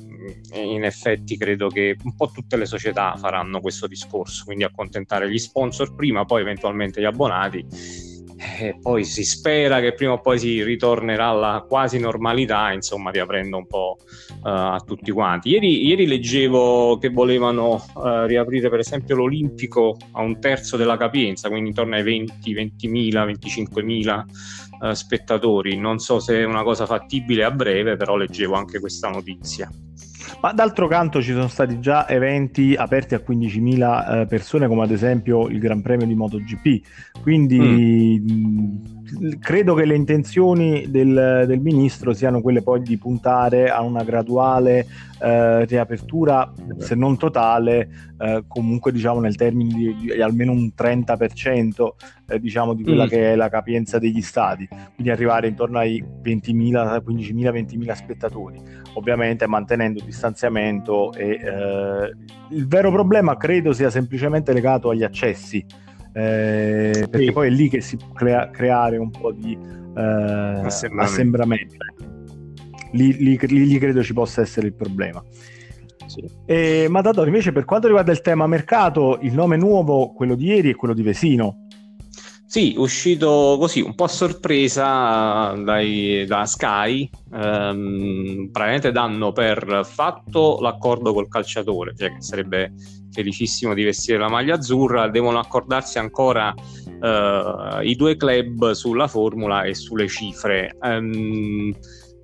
in 0.52 0.84
effetti 0.84 1.36
credo 1.36 1.68
che 1.68 1.96
un 2.02 2.14
po' 2.14 2.30
tutte 2.30 2.56
le 2.56 2.66
società 2.66 3.16
faranno 3.16 3.60
questo 3.60 3.86
discorso, 3.86 4.44
quindi 4.44 4.64
accontentare 4.64 5.30
gli 5.30 5.38
sponsor 5.38 5.94
prima, 5.94 6.24
poi 6.24 6.42
eventualmente 6.42 7.00
gli 7.00 7.06
abbonati 7.06 8.08
e 8.40 8.78
poi 8.80 9.04
si 9.04 9.22
spera 9.22 9.80
che 9.80 9.92
prima 9.92 10.12
o 10.12 10.20
poi 10.20 10.38
si 10.38 10.62
ritornerà 10.62 11.26
alla 11.26 11.64
quasi 11.68 11.98
normalità, 11.98 12.72
insomma, 12.72 13.10
riaprendo 13.10 13.58
un 13.58 13.66
po' 13.66 13.98
uh, 14.00 14.48
a 14.48 14.82
tutti 14.84 15.10
quanti. 15.10 15.50
Ieri, 15.50 15.86
ieri 15.86 16.06
leggevo 16.06 16.96
che 16.96 17.10
volevano 17.10 17.84
uh, 17.94 18.24
riaprire, 18.24 18.70
per 18.70 18.78
esempio, 18.78 19.16
l'Olimpico 19.16 19.96
a 20.12 20.22
un 20.22 20.40
terzo 20.40 20.78
della 20.78 20.96
capienza, 20.96 21.50
quindi 21.50 21.68
intorno 21.68 21.96
ai 21.96 22.02
20, 22.02 22.54
20.000, 22.54 23.26
25.000 23.26 24.88
uh, 24.88 24.92
spettatori. 24.92 25.76
Non 25.76 25.98
so 25.98 26.18
se 26.18 26.40
è 26.40 26.44
una 26.44 26.62
cosa 26.62 26.86
fattibile 26.86 27.44
a 27.44 27.50
breve, 27.50 27.96
però 27.96 28.16
leggevo 28.16 28.54
anche 28.54 28.80
questa 28.80 29.10
notizia. 29.10 29.70
Ma 30.40 30.52
d'altro 30.52 30.88
canto 30.88 31.20
ci 31.20 31.32
sono 31.32 31.48
stati 31.48 31.80
già 31.80 32.08
eventi 32.08 32.74
aperti 32.74 33.14
a 33.14 33.22
15.000 33.26 34.20
eh, 34.22 34.26
persone, 34.26 34.68
come 34.68 34.82
ad 34.82 34.90
esempio 34.90 35.48
il 35.48 35.58
Gran 35.58 35.82
Premio 35.82 36.06
di 36.06 36.14
MotoGP. 36.14 37.20
Quindi 37.20 38.22
mm. 38.22 38.99
Credo 39.38 39.74
che 39.74 39.84
le 39.84 39.94
intenzioni 39.94 40.90
del, 40.90 41.44
del, 41.46 41.60
ministro 41.60 42.12
siano 42.12 42.40
quelle 42.40 42.62
poi 42.62 42.82
di 42.82 42.96
puntare 42.96 43.68
a 43.68 43.82
una 43.82 44.02
graduale 44.02 44.86
eh, 45.20 45.64
riapertura, 45.64 46.52
se 46.78 46.94
non 46.94 47.16
totale, 47.16 47.88
eh, 48.18 48.44
comunque 48.46 48.92
diciamo 48.92 49.20
nel 49.20 49.36
termine 49.36 49.74
di, 49.74 49.96
di, 49.96 50.22
almeno 50.22 50.52
un 50.52 50.70
30% 50.76 51.88
eh, 52.28 52.38
diciamo 52.38 52.74
di 52.74 52.82
quella 52.82 53.04
mm. 53.04 53.08
che 53.08 53.32
è 53.32 53.36
la 53.36 53.48
capienza 53.48 53.98
degli 53.98 54.22
stadi, 54.22 54.66
quindi 54.94 55.10
arrivare 55.10 55.48
intorno 55.48 55.78
ai 55.78 56.02
20.000, 56.02 57.02
15.000, 57.04 57.52
20.000 57.52 57.92
spettatori, 57.92 58.60
ovviamente 58.94 59.46
mantenendo 59.46 60.02
distanziamento 60.04 61.12
e 61.12 61.30
eh, 61.30 62.14
il 62.50 62.66
vero 62.66 62.90
problema 62.90 63.36
credo 63.36 63.72
sia 63.72 63.90
semplicemente 63.90 64.52
legato 64.52 64.90
agli 64.90 65.02
accessi. 65.02 65.64
Eh, 66.12 67.06
perché 67.10 67.26
sì. 67.26 67.32
poi 67.32 67.46
è 67.46 67.50
lì 67.50 67.68
che 67.68 67.80
si 67.80 67.96
può 67.96 68.08
crea- 68.12 68.50
creare 68.50 68.96
un 68.96 69.10
po' 69.10 69.32
di 69.32 69.56
eh, 69.96 70.00
assembramento. 70.62 71.74
lì, 72.92 73.16
lì, 73.16 73.38
lì, 73.46 73.78
credo 73.78 74.02
ci 74.02 74.12
possa 74.12 74.40
essere 74.40 74.66
il 74.66 74.74
problema. 74.74 75.22
Sì. 76.06 76.24
E, 76.44 76.86
ma 76.88 77.00
Dador, 77.00 77.28
invece 77.28 77.52
per 77.52 77.64
quanto 77.64 77.86
riguarda 77.86 78.10
il 78.10 78.20
tema 78.20 78.46
mercato, 78.46 79.18
il 79.22 79.32
nome 79.32 79.56
nuovo, 79.56 80.12
quello 80.12 80.34
di 80.34 80.46
ieri, 80.46 80.72
è 80.72 80.74
quello 80.74 80.94
di 80.94 81.02
Vesino. 81.02 81.66
Sì, 82.50 82.74
uscito 82.76 83.56
così 83.60 83.80
un 83.80 83.94
po' 83.94 84.02
a 84.02 84.08
sorpresa 84.08 85.54
dai, 85.56 86.24
da 86.26 86.44
Sky, 86.46 87.08
ehm, 87.32 88.48
praticamente 88.50 88.90
danno 88.90 89.30
per 89.30 89.82
fatto 89.84 90.58
l'accordo 90.60 91.12
col 91.12 91.28
calciatore, 91.28 91.94
cioè 91.96 92.12
che 92.12 92.20
sarebbe 92.20 92.72
felicissimo 93.12 93.72
di 93.72 93.84
vestire 93.84 94.18
la 94.18 94.28
maglia 94.28 94.56
azzurra, 94.56 95.08
devono 95.08 95.38
accordarsi 95.38 96.00
ancora 96.00 96.52
eh, 96.52 97.78
i 97.84 97.94
due 97.94 98.16
club 98.16 98.72
sulla 98.72 99.06
formula 99.06 99.62
e 99.62 99.76
sulle 99.76 100.08
cifre. 100.08 100.76
Ehm, 100.82 101.72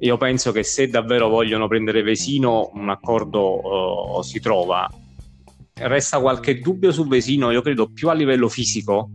io 0.00 0.16
penso 0.16 0.50
che 0.50 0.64
se 0.64 0.88
davvero 0.88 1.28
vogliono 1.28 1.68
prendere 1.68 2.02
Vesino, 2.02 2.72
un 2.74 2.88
accordo 2.88 4.16
uh, 4.18 4.22
si 4.22 4.40
trova. 4.40 4.90
Resta 5.72 6.18
qualche 6.18 6.58
dubbio 6.58 6.90
su 6.90 7.06
Vesino, 7.06 7.52
io 7.52 7.62
credo 7.62 7.92
più 7.92 8.08
a 8.08 8.12
livello 8.12 8.48
fisico, 8.48 9.10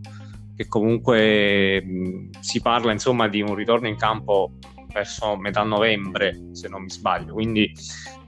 che 0.56 0.66
comunque 0.68 1.82
mh, 1.82 2.40
si 2.40 2.60
parla 2.60 2.92
insomma 2.92 3.28
di 3.28 3.40
un 3.42 3.54
ritorno 3.54 3.88
in 3.88 3.96
campo 3.96 4.52
verso 4.92 5.36
metà 5.36 5.62
novembre, 5.62 6.48
se 6.52 6.68
non 6.68 6.82
mi 6.82 6.90
sbaglio, 6.90 7.32
quindi 7.32 7.72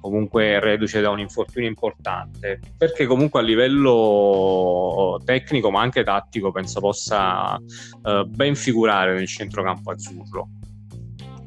comunque 0.00 0.60
reduce 0.60 1.00
da 1.00 1.10
un 1.10 1.18
infortunio 1.20 1.68
importante, 1.68 2.60
perché 2.76 3.06
comunque 3.06 3.40
a 3.40 3.42
livello 3.42 5.20
tecnico 5.24 5.70
ma 5.70 5.80
anche 5.80 6.02
tattico 6.02 6.50
penso 6.52 6.80
possa 6.80 7.56
uh, 7.56 8.24
ben 8.26 8.54
figurare 8.54 9.14
nel 9.14 9.26
centrocampo 9.26 9.90
azzurro. 9.90 10.48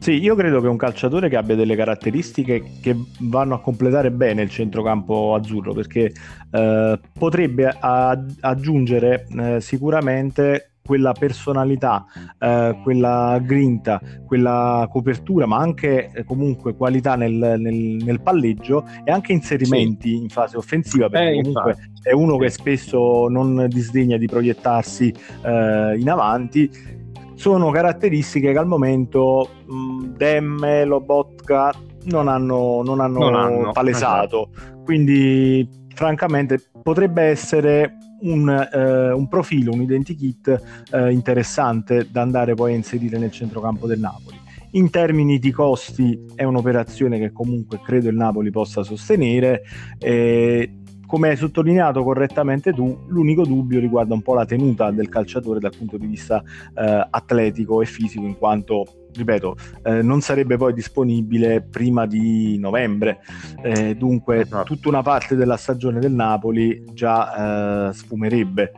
Sì, 0.07 0.21
io 0.21 0.35
credo 0.35 0.61
che 0.61 0.69
un 0.69 0.77
calciatore 0.77 1.27
che 1.27 1.35
abbia 1.35 1.55
delle 1.55 1.75
caratteristiche 1.75 2.63
che 2.81 2.95
vanno 3.19 3.55
a 3.55 3.59
completare 3.59 4.09
bene 4.09 4.41
il 4.41 4.49
centrocampo 4.49 5.35
azzurro, 5.35 5.73
perché 5.73 6.13
eh, 6.49 6.99
potrebbe 7.11 7.75
a- 7.77 8.17
aggiungere 8.39 9.27
eh, 9.37 9.59
sicuramente 9.59 10.75
quella 10.81 11.11
personalità, 11.11 12.05
eh, 12.39 12.79
quella 12.83 13.37
grinta, 13.43 13.99
quella 14.25 14.87
copertura, 14.89 15.45
ma 15.45 15.57
anche 15.57 16.09
eh, 16.13 16.23
comunque 16.23 16.73
qualità 16.77 17.17
nel, 17.17 17.33
nel, 17.59 17.75
nel, 18.01 18.21
palleggio 18.21 18.85
e 19.03 19.11
anche 19.11 19.33
inserimenti 19.33 20.07
sì. 20.07 20.15
in 20.15 20.29
fase 20.29 20.55
offensiva, 20.55 21.09
perché 21.09 21.31
eh, 21.31 21.41
comunque 21.41 21.71
infatti. 21.71 21.99
è 22.03 22.13
uno 22.13 22.37
che 22.37 22.49
spesso 22.49 23.27
non 23.27 23.67
disdegna 23.67 24.15
di 24.15 24.25
proiettarsi 24.25 25.13
eh, 25.43 25.97
in 25.97 26.09
avanti 26.09 26.95
sono 27.37 27.69
caratteristiche 27.69 28.51
che 28.51 28.57
al 28.57 28.65
momento 28.65 29.47
mh, 29.67 30.15
Demme, 30.17 30.85
Lobotka 30.85 31.71
non 32.05 32.27
hanno, 32.27 32.81
non 32.83 32.99
hanno, 32.99 33.19
non 33.19 33.35
hanno 33.35 33.71
palesato. 33.71 34.49
Esatto. 34.51 34.81
Quindi, 34.83 35.69
francamente, 35.93 36.59
potrebbe 36.81 37.21
essere 37.21 37.93
un, 38.21 38.49
eh, 38.49 39.11
un 39.11 39.27
profilo, 39.27 39.71
un 39.71 39.81
identikit 39.81 40.85
eh, 40.91 41.11
interessante 41.11 42.07
da 42.09 42.21
andare 42.21 42.55
poi 42.55 42.73
a 42.73 42.75
inserire 42.75 43.19
nel 43.19 43.31
centrocampo 43.31 43.85
del 43.85 43.99
Napoli. 43.99 44.39
In 44.71 44.89
termini 44.89 45.37
di 45.37 45.51
costi 45.51 46.19
è 46.33 46.43
un'operazione 46.43 47.19
che 47.19 47.31
comunque 47.31 47.79
credo 47.83 48.09
il 48.09 48.15
Napoli 48.15 48.49
possa 48.49 48.81
sostenere. 48.81 49.61
Eh, 49.99 50.71
come 51.07 51.29
hai 51.29 51.37
sottolineato 51.37 52.03
correttamente 52.03 52.73
tu, 52.73 53.05
l'unico 53.07 53.45
dubbio 53.45 53.79
riguarda 53.79 54.13
un 54.13 54.21
po' 54.21 54.35
la 54.35 54.45
tenuta 54.45 54.91
del 54.91 55.09
calciatore 55.09 55.59
dal 55.59 55.73
punto 55.75 55.97
di 55.97 56.05
vista 56.05 56.43
eh, 56.75 57.07
atletico 57.09 57.81
e 57.81 57.85
fisico, 57.85 58.25
in 58.25 58.37
quanto, 58.37 59.07
ripeto, 59.13 59.55
eh, 59.83 60.01
non 60.01 60.19
sarebbe 60.21 60.57
poi 60.57 60.73
disponibile 60.73 61.61
prima 61.61 62.05
di 62.05 62.59
novembre. 62.59 63.19
Eh, 63.63 63.95
dunque, 63.95 64.41
esatto. 64.41 64.65
tutta 64.65 64.89
una 64.89 65.01
parte 65.01 65.35
della 65.35 65.57
stagione 65.57 65.99
del 65.99 66.11
Napoli 66.11 66.83
già 66.93 67.87
eh, 67.87 67.93
sfumerebbe. 67.93 68.73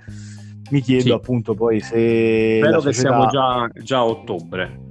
Mi 0.70 0.82
chiedo 0.82 1.04
sì. 1.04 1.12
appunto 1.12 1.56
poi 1.56 1.80
se. 1.80 2.60
Spero 2.60 2.80
società... 2.80 2.90
che 2.90 2.94
siamo 2.94 3.26
già, 3.28 3.68
già 3.82 3.98
a 3.98 4.06
ottobre 4.06 4.88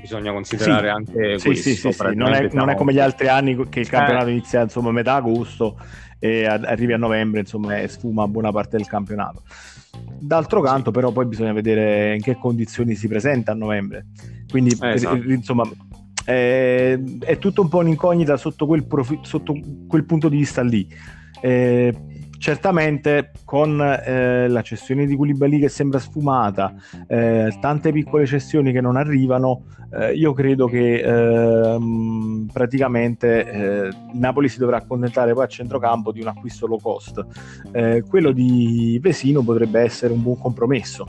bisogna 0.00 0.32
considerare 0.32 0.88
sì, 0.88 0.94
anche 0.94 1.38
sì, 1.38 1.46
questo. 1.46 1.68
Sì, 1.68 1.74
sì, 1.76 1.92
sì. 1.92 2.14
Non, 2.14 2.32
è, 2.32 2.48
non, 2.52 2.70
è, 2.70 2.74
come 2.74 2.92
gli 2.92 2.98
altri 2.98 3.28
anni 3.28 3.56
che 3.68 3.80
il 3.80 3.88
campionato 3.88 4.26
eh. 4.26 4.32
inizia 4.32 4.62
insomma 4.62 4.88
a 4.88 4.92
metà 4.92 5.14
agosto 5.14 5.76
e 6.18 6.46
arrivi 6.46 6.92
a 6.92 6.98
novembre 6.98 7.40
insomma 7.40 7.78
e 7.78 7.88
sfuma 7.88 8.28
buona 8.28 8.50
parte 8.50 8.76
del 8.76 8.86
campionato. 8.86 9.42
D'altro 10.18 10.60
canto, 10.60 10.90
però, 10.90 11.10
poi 11.10 11.26
bisogna 11.26 11.52
vedere 11.52 12.14
in 12.14 12.20
che 12.20 12.36
condizioni 12.36 12.94
si 12.94 13.08
presenta 13.08 13.52
a 13.52 13.54
novembre. 13.54 14.06
Quindi, 14.48 14.76
eh, 14.80 14.92
esatto. 14.92 15.16
insomma, 15.16 15.68
è, 16.24 16.98
è, 17.20 17.38
tutto 17.38 17.62
un 17.62 17.68
po' 17.68 17.78
un'incognita 17.78 18.36
sotto 18.36 18.66
quel, 18.66 18.84
profi- 18.84 19.20
sotto 19.22 19.58
quel 19.88 20.04
punto 20.04 20.28
di 20.28 20.36
vista 20.36 20.62
lì. 20.62 20.86
Eh, 21.40 21.94
certamente 22.40 23.32
con 23.44 23.78
eh, 23.80 24.48
la 24.48 24.62
cessione 24.62 25.04
di 25.04 25.14
Koulibaly 25.14 25.60
che 25.60 25.68
sembra 25.68 25.98
sfumata, 25.98 26.74
eh, 27.06 27.54
tante 27.60 27.92
piccole 27.92 28.24
cessioni 28.24 28.72
che 28.72 28.80
non 28.80 28.96
arrivano, 28.96 29.66
eh, 29.92 30.14
io 30.14 30.32
credo 30.32 30.66
che 30.66 31.00
ehm, 31.00 32.48
praticamente 32.50 33.50
eh, 33.50 33.90
Napoli 34.14 34.48
si 34.48 34.58
dovrà 34.58 34.78
accontentare 34.78 35.34
poi 35.34 35.44
a 35.44 35.48
centrocampo 35.48 36.12
di 36.12 36.22
un 36.22 36.28
acquisto 36.28 36.66
low 36.66 36.80
cost. 36.80 37.22
Eh, 37.72 38.02
quello 38.08 38.32
di 38.32 38.98
Vesino 39.02 39.42
potrebbe 39.42 39.80
essere 39.82 40.14
un 40.14 40.22
buon 40.22 40.38
compromesso. 40.38 41.06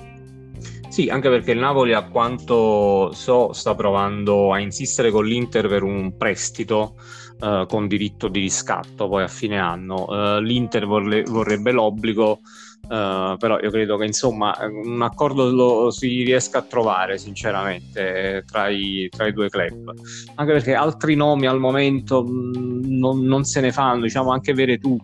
Sì, 0.89 1.07
anche 1.07 1.29
perché 1.29 1.51
il 1.51 1.59
Napoli, 1.59 1.93
a 1.93 2.03
quanto 2.03 3.13
so, 3.13 3.53
sta 3.53 3.73
provando 3.73 4.51
a 4.51 4.59
insistere 4.59 5.09
con 5.09 5.25
l'Inter 5.25 5.69
per 5.69 5.83
un 5.83 6.17
prestito 6.17 6.95
uh, 7.41 7.65
con 7.65 7.87
diritto 7.87 8.27
di 8.27 8.39
riscatto 8.39 9.07
poi 9.07 9.23
a 9.23 9.27
fine 9.27 9.59
anno. 9.59 10.05
Uh, 10.05 10.39
L'Inter 10.39 10.85
vorre- 10.85 11.23
vorrebbe 11.23 11.71
l'obbligo, 11.71 12.39
uh, 12.83 13.37
però 13.37 13.59
io 13.59 13.69
credo 13.69 13.97
che 13.97 14.05
insomma 14.05 14.55
un 14.61 15.01
accordo 15.01 15.49
lo 15.49 15.91
si 15.91 16.23
riesca 16.23 16.59
a 16.59 16.61
trovare 16.61 17.17
sinceramente 17.17 18.43
tra 18.49 18.69
i, 18.69 19.09
tra 19.09 19.27
i 19.27 19.33
due 19.33 19.49
club. 19.49 19.93
Anche 20.35 20.51
perché 20.53 20.73
altri 20.73 21.15
nomi 21.15 21.47
al 21.47 21.59
momento 21.59 22.23
mh, 22.23 22.81
non, 22.85 23.21
non, 23.21 23.43
se 23.43 23.61
ne 23.61 23.71
fanno, 23.71 24.03
diciamo 24.03 24.31
anche 24.31 24.53
Veretù 24.53 24.97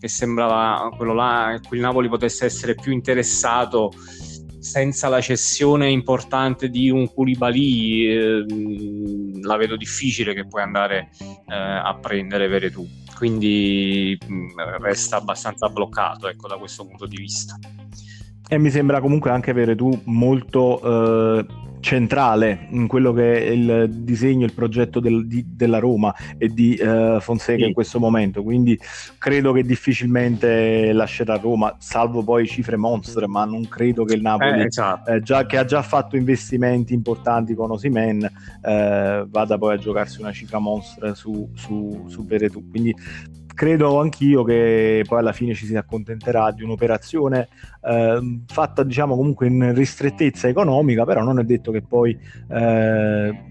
che 0.00 0.08
sembrava 0.08 0.90
quello 0.96 1.14
là, 1.14 1.60
cui 1.64 1.76
il 1.76 1.82
Napoli 1.84 2.08
potesse 2.08 2.44
essere 2.44 2.74
più 2.74 2.90
interessato 2.90 3.92
senza 4.62 5.08
la 5.08 5.20
cessione 5.20 5.90
importante 5.90 6.68
di 6.68 6.88
un 6.88 7.12
Koulibaly 7.12 8.06
eh, 8.06 8.44
la 9.42 9.56
vedo 9.56 9.76
difficile 9.76 10.34
che 10.34 10.46
puoi 10.46 10.62
andare 10.62 11.10
eh, 11.20 11.54
a 11.54 11.98
prendere 12.00 12.46
Veretù 12.46 12.86
quindi 13.22 14.18
mh, 14.26 14.34
mm, 14.34 14.48
resta 14.80 15.18
abbastanza 15.18 15.68
bloccato 15.68 16.28
ecco, 16.28 16.48
da 16.48 16.56
questo 16.56 16.84
punto 16.84 17.06
di 17.06 17.16
vista. 17.16 17.56
E 18.48 18.58
mi 18.58 18.68
sembra 18.68 19.00
comunque 19.00 19.30
anche 19.30 19.52
Veretù 19.52 19.96
molto 20.06 21.38
eh, 21.38 21.46
centrale 21.82 22.68
in 22.70 22.86
quello 22.86 23.12
che 23.12 23.44
è 23.44 23.50
il 23.50 23.90
disegno, 23.90 24.46
il 24.46 24.54
progetto 24.54 25.00
del, 25.00 25.26
di, 25.26 25.44
della 25.46 25.80
Roma 25.80 26.14
e 26.38 26.48
di 26.48 26.78
uh, 26.80 27.20
Fonseca 27.20 27.62
sì. 27.62 27.66
in 27.66 27.72
questo 27.74 27.98
momento. 27.98 28.42
Quindi 28.42 28.78
credo 29.18 29.52
che 29.52 29.64
difficilmente 29.64 30.92
lascerà 30.92 31.36
Roma, 31.36 31.74
salvo 31.78 32.22
poi 32.22 32.46
cifre 32.46 32.76
monstre, 32.76 33.26
ma 33.26 33.44
non 33.44 33.68
credo 33.68 34.04
che 34.04 34.14
il 34.14 34.22
Napoli, 34.22 34.60
eh, 34.60 34.66
esatto. 34.66 35.10
eh, 35.10 35.20
già, 35.22 35.44
che 35.44 35.58
ha 35.58 35.64
già 35.64 35.82
fatto 35.82 36.16
investimenti 36.16 36.94
importanti 36.94 37.54
con 37.54 37.72
Osimen, 37.72 38.30
eh, 38.62 39.24
vada 39.28 39.58
poi 39.58 39.74
a 39.74 39.78
giocarsi 39.78 40.20
una 40.20 40.32
cifra 40.32 40.60
monstra 40.60 41.14
su, 41.14 41.50
su, 41.54 42.06
su 42.06 42.24
Veretù. 42.24 42.70
Quindi 42.70 42.94
credo 43.62 44.00
anch'io 44.00 44.42
che 44.42 45.04
poi 45.06 45.20
alla 45.20 45.32
fine 45.32 45.54
ci 45.54 45.66
si 45.66 45.76
accontenterà 45.76 46.50
di 46.50 46.64
un'operazione 46.64 47.46
eh, 47.80 48.40
fatta 48.48 48.82
diciamo 48.82 49.14
comunque 49.14 49.46
in 49.46 49.72
ristrettezza 49.72 50.48
economica 50.48 51.04
però 51.04 51.22
non 51.22 51.38
è 51.38 51.44
detto 51.44 51.70
che 51.70 51.80
poi 51.80 52.18
eh, 52.50 53.44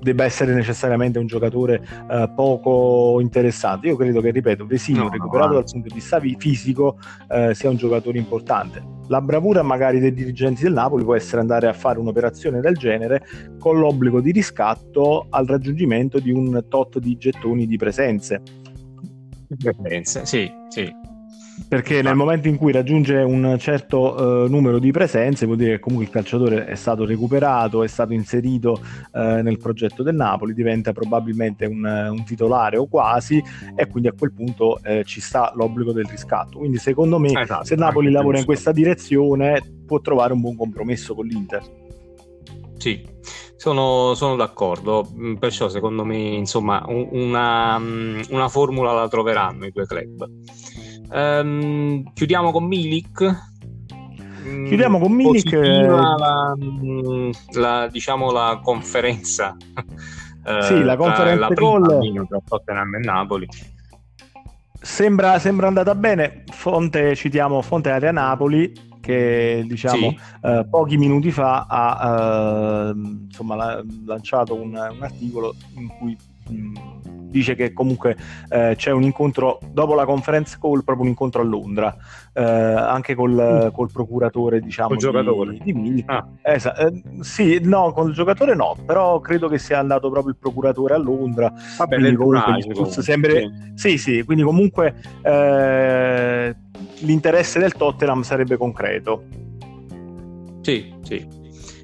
debba 0.00 0.24
essere 0.24 0.54
necessariamente 0.54 1.18
un 1.18 1.26
giocatore 1.26 1.82
uh, 2.08 2.32
poco 2.34 3.20
interessante. 3.20 3.88
Io 3.88 3.96
credo 3.96 4.22
che, 4.22 4.30
ripeto, 4.30 4.64
Vesino, 4.64 5.02
no, 5.02 5.10
recuperato 5.10 5.48
no, 5.48 5.54
dal 5.56 5.64
punto 5.70 5.88
di 5.88 5.94
vista 5.94 6.18
fisico, 6.18 6.98
uh, 7.28 7.52
sia 7.52 7.68
un 7.68 7.76
giocatore 7.76 8.16
importante. 8.16 8.82
La 9.08 9.20
bravura 9.20 9.62
magari 9.62 9.98
dei 9.98 10.14
dirigenti 10.14 10.62
del 10.62 10.72
Napoli 10.72 11.04
può 11.04 11.14
essere 11.14 11.42
andare 11.42 11.68
a 11.68 11.74
fare 11.74 11.98
un'operazione 11.98 12.60
del 12.60 12.76
genere 12.76 13.26
con 13.58 13.78
l'obbligo 13.78 14.22
di 14.22 14.30
riscatto 14.30 15.26
al 15.28 15.44
raggiungimento 15.44 16.18
di 16.18 16.30
un 16.30 16.64
tot 16.66 16.98
di 16.98 17.18
gettoni 17.18 17.66
di 17.66 17.76
presenze. 17.76 18.40
Presenze, 19.58 20.26
sì, 20.26 20.50
sì 20.68 21.10
perché 21.66 22.02
nel 22.02 22.14
momento 22.14 22.48
in 22.48 22.56
cui 22.56 22.72
raggiunge 22.72 23.16
un 23.16 23.56
certo 23.58 24.14
uh, 24.14 24.48
numero 24.48 24.78
di 24.78 24.90
presenze 24.90 25.46
vuol 25.46 25.58
dire 25.58 25.72
che 25.72 25.78
comunque 25.78 26.06
il 26.06 26.12
calciatore 26.12 26.66
è 26.66 26.74
stato 26.74 27.04
recuperato, 27.04 27.82
è 27.82 27.86
stato 27.86 28.12
inserito 28.12 28.80
uh, 29.12 29.40
nel 29.40 29.58
progetto 29.58 30.02
del 30.02 30.14
Napoli, 30.14 30.54
diventa 30.54 30.92
probabilmente 30.92 31.66
un, 31.66 31.84
un, 31.84 32.24
titolare 32.24 32.76
o 32.76 32.86
quasi 32.86 33.42
e 33.74 33.86
quindi 33.86 34.08
a 34.08 34.12
quel 34.12 34.32
punto 34.32 34.80
uh, 34.82 35.02
ci 35.02 35.20
sta 35.20 35.52
l'obbligo 35.54 35.92
del 35.92 36.06
riscatto. 36.06 36.58
Quindi 36.58 36.78
secondo 36.78 37.18
me 37.18 37.40
esatto, 37.40 37.64
se 37.64 37.76
Napoli 37.76 38.10
lavora 38.10 38.38
in 38.38 38.44
questa 38.44 38.72
direzione 38.72 39.60
può 39.86 40.00
trovare 40.00 40.32
un 40.32 40.40
buon 40.40 40.56
compromesso 40.56 41.14
con 41.14 41.26
l'Inter. 41.26 41.62
Sì, 42.78 43.06
sono, 43.60 44.14
sono, 44.14 44.36
d'accordo, 44.36 45.06
mm, 45.14 45.34
perciò 45.34 45.68
secondo 45.68 46.02
me 46.02 46.16
insomma 46.16 46.82
una, 46.86 47.78
mm, 47.78 48.20
una 48.30 48.48
formula 48.48 48.92
la 48.92 49.06
troveranno 49.06 49.66
i 49.66 49.70
due 49.70 49.84
club. 49.84 50.26
Um, 51.10 52.10
chiudiamo 52.14 52.52
con 52.52 52.64
Milik. 52.64 53.22
Mm, 54.46 54.64
chiudiamo 54.64 54.98
con 54.98 55.12
Milik. 55.12 55.52
La, 55.52 56.54
mm, 56.56 57.30
la, 57.56 57.86
diciamo 57.88 58.32
la 58.32 58.60
conferenza. 58.62 59.54
sì, 60.62 60.82
la 60.82 60.96
conferenza 60.96 61.48
la. 61.48 61.54
Tra 61.54 62.40
Tottenham 62.42 62.94
e 62.94 62.98
Napoli. 63.00 63.48
Sembra, 64.80 65.38
sembra, 65.38 65.66
andata 65.66 65.94
bene. 65.94 66.44
Fonte, 66.50 67.14
citiamo 67.14 67.60
Fonte 67.60 67.90
Area 67.90 68.10
Napoli, 68.10 68.72
che 69.00 69.64
diciamo 69.66 70.10
sì. 70.10 70.18
eh, 70.42 70.66
pochi 70.68 70.96
minuti 70.96 71.30
fa 71.30 71.66
ha 71.68 72.88
eh, 72.88 72.92
insomma, 72.94 73.54
la, 73.56 73.84
lanciato 74.04 74.54
un, 74.54 74.74
un, 74.74 75.02
articolo 75.02 75.54
in 75.76 75.88
cui 75.88 76.16
dice 77.30 77.54
che 77.54 77.72
comunque 77.72 78.16
eh, 78.48 78.74
c'è 78.76 78.90
un 78.90 79.02
incontro 79.02 79.60
dopo 79.72 79.94
la 79.94 80.04
conference 80.04 80.58
call, 80.60 80.82
proprio 80.82 81.04
un 81.04 81.08
incontro 81.08 81.40
a 81.40 81.44
Londra, 81.44 81.96
eh, 82.32 82.42
anche 82.42 83.14
col, 83.14 83.66
mm. 83.66 83.72
col, 83.72 83.90
procuratore, 83.90 84.60
diciamo, 84.60 84.88
col 84.88 84.98
giocatore. 84.98 85.58
di, 85.62 85.72
di 85.72 86.02
ah. 86.06 86.26
Esa, 86.42 86.74
eh, 86.76 87.02
sì, 87.20 87.60
no, 87.62 87.92
con 87.92 88.08
il 88.08 88.14
giocatore 88.14 88.54
no, 88.54 88.76
però 88.84 89.20
credo 89.20 89.48
che 89.48 89.58
sia 89.58 89.78
andato 89.78 90.10
proprio 90.10 90.32
il 90.32 90.38
procuratore 90.38 90.94
a 90.94 90.98
Londra. 90.98 91.52
Vabbè, 91.78 91.96
quindi 91.96 92.16
comunque 92.16 92.62
comunque. 92.62 93.02
Sempre, 93.02 93.72
sì. 93.74 93.90
sì, 93.90 93.98
sì, 93.98 94.22
quindi 94.24 94.42
comunque 94.42 94.94
eh, 95.22 96.54
l'interesse 97.00 97.58
del 97.58 97.72
Tottenham 97.72 98.22
sarebbe 98.22 98.56
concreto. 98.56 99.22
Sì, 100.62 100.92
sì 101.02 101.38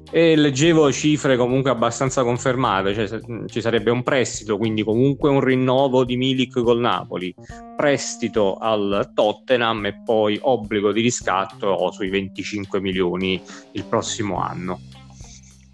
e 0.09 0.35
leggevo 0.35 0.91
cifre 0.91 1.35
comunque 1.35 1.69
abbastanza 1.69 2.23
confermate, 2.23 2.93
cioè 2.93 3.19
ci 3.47 3.59
sarebbe 3.59 3.91
un 3.91 4.03
prestito, 4.03 4.57
quindi 4.57 4.83
comunque 4.83 5.29
un 5.29 5.41
rinnovo 5.41 6.05
di 6.05 6.15
Milik 6.15 6.61
col 6.61 6.79
Napoli, 6.79 7.33
prestito 7.75 8.55
al 8.55 9.11
Tottenham 9.13 9.85
e 9.85 10.01
poi 10.03 10.39
obbligo 10.41 10.91
di 10.91 11.01
riscatto 11.01 11.91
sui 11.91 12.09
25 12.09 12.79
milioni 12.79 13.41
il 13.73 13.83
prossimo 13.83 14.39
anno. 14.39 14.79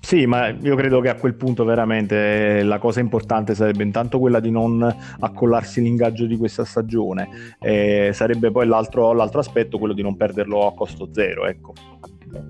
Sì, 0.03 0.25
ma 0.25 0.49
io 0.49 0.75
credo 0.75 0.99
che 0.99 1.07
a 1.07 1.15
quel 1.15 1.33
punto 1.33 1.63
veramente 1.63 2.61
la 2.61 2.77
cosa 2.77 2.99
importante 2.99 3.55
sarebbe 3.55 3.83
intanto 3.83 4.19
quella 4.19 4.41
di 4.41 4.51
non 4.51 4.83
accollarsi 5.19 5.81
l'ingaggio 5.81 6.25
di 6.25 6.35
questa 6.35 6.65
stagione, 6.65 7.55
e 7.57 8.11
sarebbe 8.11 8.51
poi 8.51 8.67
l'altro, 8.67 9.13
l'altro 9.13 9.39
aspetto 9.39 9.79
quello 9.79 9.93
di 9.93 10.01
non 10.01 10.17
perderlo 10.17 10.67
a 10.67 10.73
costo 10.73 11.07
zero. 11.13 11.45
Ecco. 11.45 11.73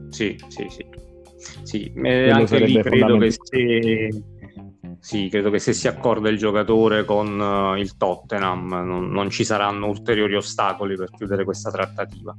Sì, 0.10 0.36
sì, 0.48 0.66
sì. 0.68 0.84
Sì, 1.62 1.94
eh, 2.04 2.32
anche 2.32 2.60
lì 2.60 2.82
credo 2.82 3.18
che, 3.20 3.32
se, 3.32 4.10
sì, 5.00 5.30
credo 5.30 5.52
che 5.52 5.60
se 5.60 5.74
si 5.74 5.88
accorda 5.88 6.30
il 6.30 6.40
giocatore 6.40 7.06
con 7.06 7.40
uh, 7.40 7.76
il 7.76 7.98
Tottenham 7.98 8.68
non, 8.84 9.12
non, 9.12 9.30
ci 9.30 9.44
saranno 9.44 9.88
ulteriori 9.88 10.36
ostacoli 10.36 10.96
per 10.96 11.12
chiudere 11.12 11.44
questa 11.44 11.70
trattativa. 11.70 12.36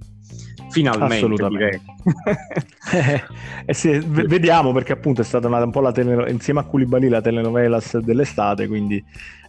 Finalmente 0.71 1.49
direi. 1.49 1.81
eh, 2.93 3.23
eh 3.67 3.75
sì, 3.75 3.99
v- 3.99 4.27
vediamo 4.27 4.73
perché 4.73 4.93
appunto 4.93 5.21
è 5.21 5.25
stata 5.25 5.47
una, 5.47 5.63
un 5.63 5.71
po' 5.71 5.81
la 5.81 5.93
tele- 5.93 6.31
insieme 6.31 6.61
a 6.61 6.65
Koulibaly 6.65 7.09
la 7.09 7.21
telenovelas 7.21 7.99
dell'estate, 7.99 8.67
quindi 8.67 9.03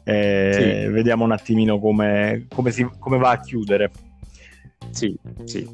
eh, 0.04 0.84
sì. 0.86 0.92
vediamo 0.92 1.24
un 1.24 1.32
attimino 1.32 1.80
come, 1.80 2.46
come, 2.54 2.72
si, 2.72 2.88
come 3.00 3.18
va 3.18 3.32
a 3.32 3.40
chiudere. 3.40 3.92
Sì, 4.92 5.18
sì. 5.44 5.68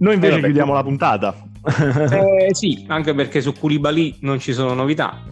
Noi 0.00 0.14
invece 0.14 0.40
chiudiamo 0.40 0.72
la 0.72 0.82
puntata. 0.82 1.34
eh, 2.10 2.48
sì, 2.54 2.84
anche 2.88 3.14
perché 3.14 3.40
su 3.40 3.52
Koulibaly 3.52 4.18
non 4.20 4.38
ci 4.38 4.52
sono 4.52 4.74
novità, 4.74 5.24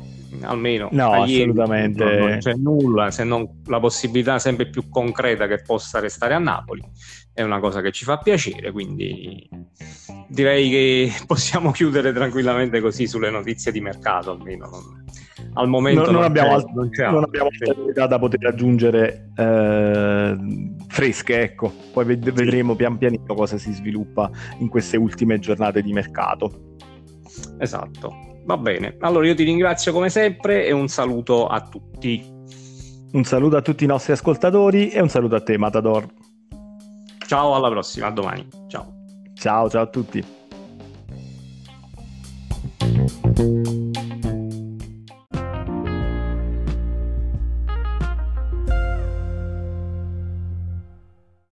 almeno 0.46 0.88
no, 0.92 1.22
assolutamente. 1.22 2.04
Non, 2.04 2.28
non 2.28 2.38
c'è 2.38 2.54
nulla 2.54 3.10
se 3.10 3.24
non 3.24 3.62
la 3.66 3.80
possibilità 3.80 4.38
sempre 4.38 4.68
più 4.68 4.88
concreta 4.88 5.46
che 5.46 5.62
possa 5.62 6.00
restare 6.00 6.34
a 6.34 6.38
Napoli. 6.38 6.82
È 7.32 7.42
una 7.42 7.60
cosa 7.60 7.80
che 7.80 7.92
ci 7.92 8.04
fa 8.04 8.18
piacere, 8.18 8.72
quindi 8.72 9.48
direi 10.28 10.70
che 10.70 11.12
possiamo 11.26 11.70
chiudere 11.70 12.12
tranquillamente 12.12 12.80
così 12.80 13.06
sulle 13.06 13.30
notizie 13.30 13.72
di 13.72 13.80
mercato, 13.80 14.30
almeno. 14.30 14.68
Non, 14.68 15.04
al 15.54 15.68
momento 15.68 16.04
non, 16.04 16.14
non, 16.14 16.22
abbiamo, 16.22 16.52
alt- 16.52 16.70
non, 16.70 16.90
non 16.96 17.22
abbiamo 17.22 17.48
altre 17.48 18.06
da 18.06 18.18
poter 18.18 18.46
aggiungere 18.46 19.32
eh, 19.36 20.36
fresche, 20.88 21.40
ecco. 21.40 21.72
Poi 21.92 22.04
ved- 22.04 22.32
vedremo 22.32 22.74
pian 22.74 22.98
pianino 22.98 23.34
cosa 23.34 23.58
si 23.58 23.72
sviluppa 23.72 24.30
in 24.58 24.68
queste 24.68 24.96
ultime 24.96 25.38
giornate 25.38 25.82
di 25.82 25.92
mercato. 25.92 26.76
Esatto. 27.58 28.35
Va 28.46 28.56
bene. 28.56 28.96
Allora 29.00 29.26
io 29.26 29.34
ti 29.34 29.42
ringrazio 29.42 29.92
come 29.92 30.08
sempre 30.08 30.64
e 30.66 30.72
un 30.72 30.86
saluto 30.86 31.48
a 31.48 31.60
tutti. 31.60 32.24
Un 33.12 33.24
saluto 33.24 33.56
a 33.56 33.62
tutti 33.62 33.82
i 33.82 33.88
nostri 33.88 34.12
ascoltatori 34.12 34.90
e 34.90 35.00
un 35.00 35.08
saluto 35.08 35.34
a 35.34 35.40
te, 35.42 35.58
Matador. 35.58 36.06
Ciao, 37.26 37.54
alla 37.54 37.68
prossima, 37.68 38.06
a 38.06 38.10
domani. 38.10 38.46
Ciao. 38.68 38.94
Ciao, 39.34 39.68
ciao 39.68 39.82
a 39.82 39.86
tutti. 39.86 40.24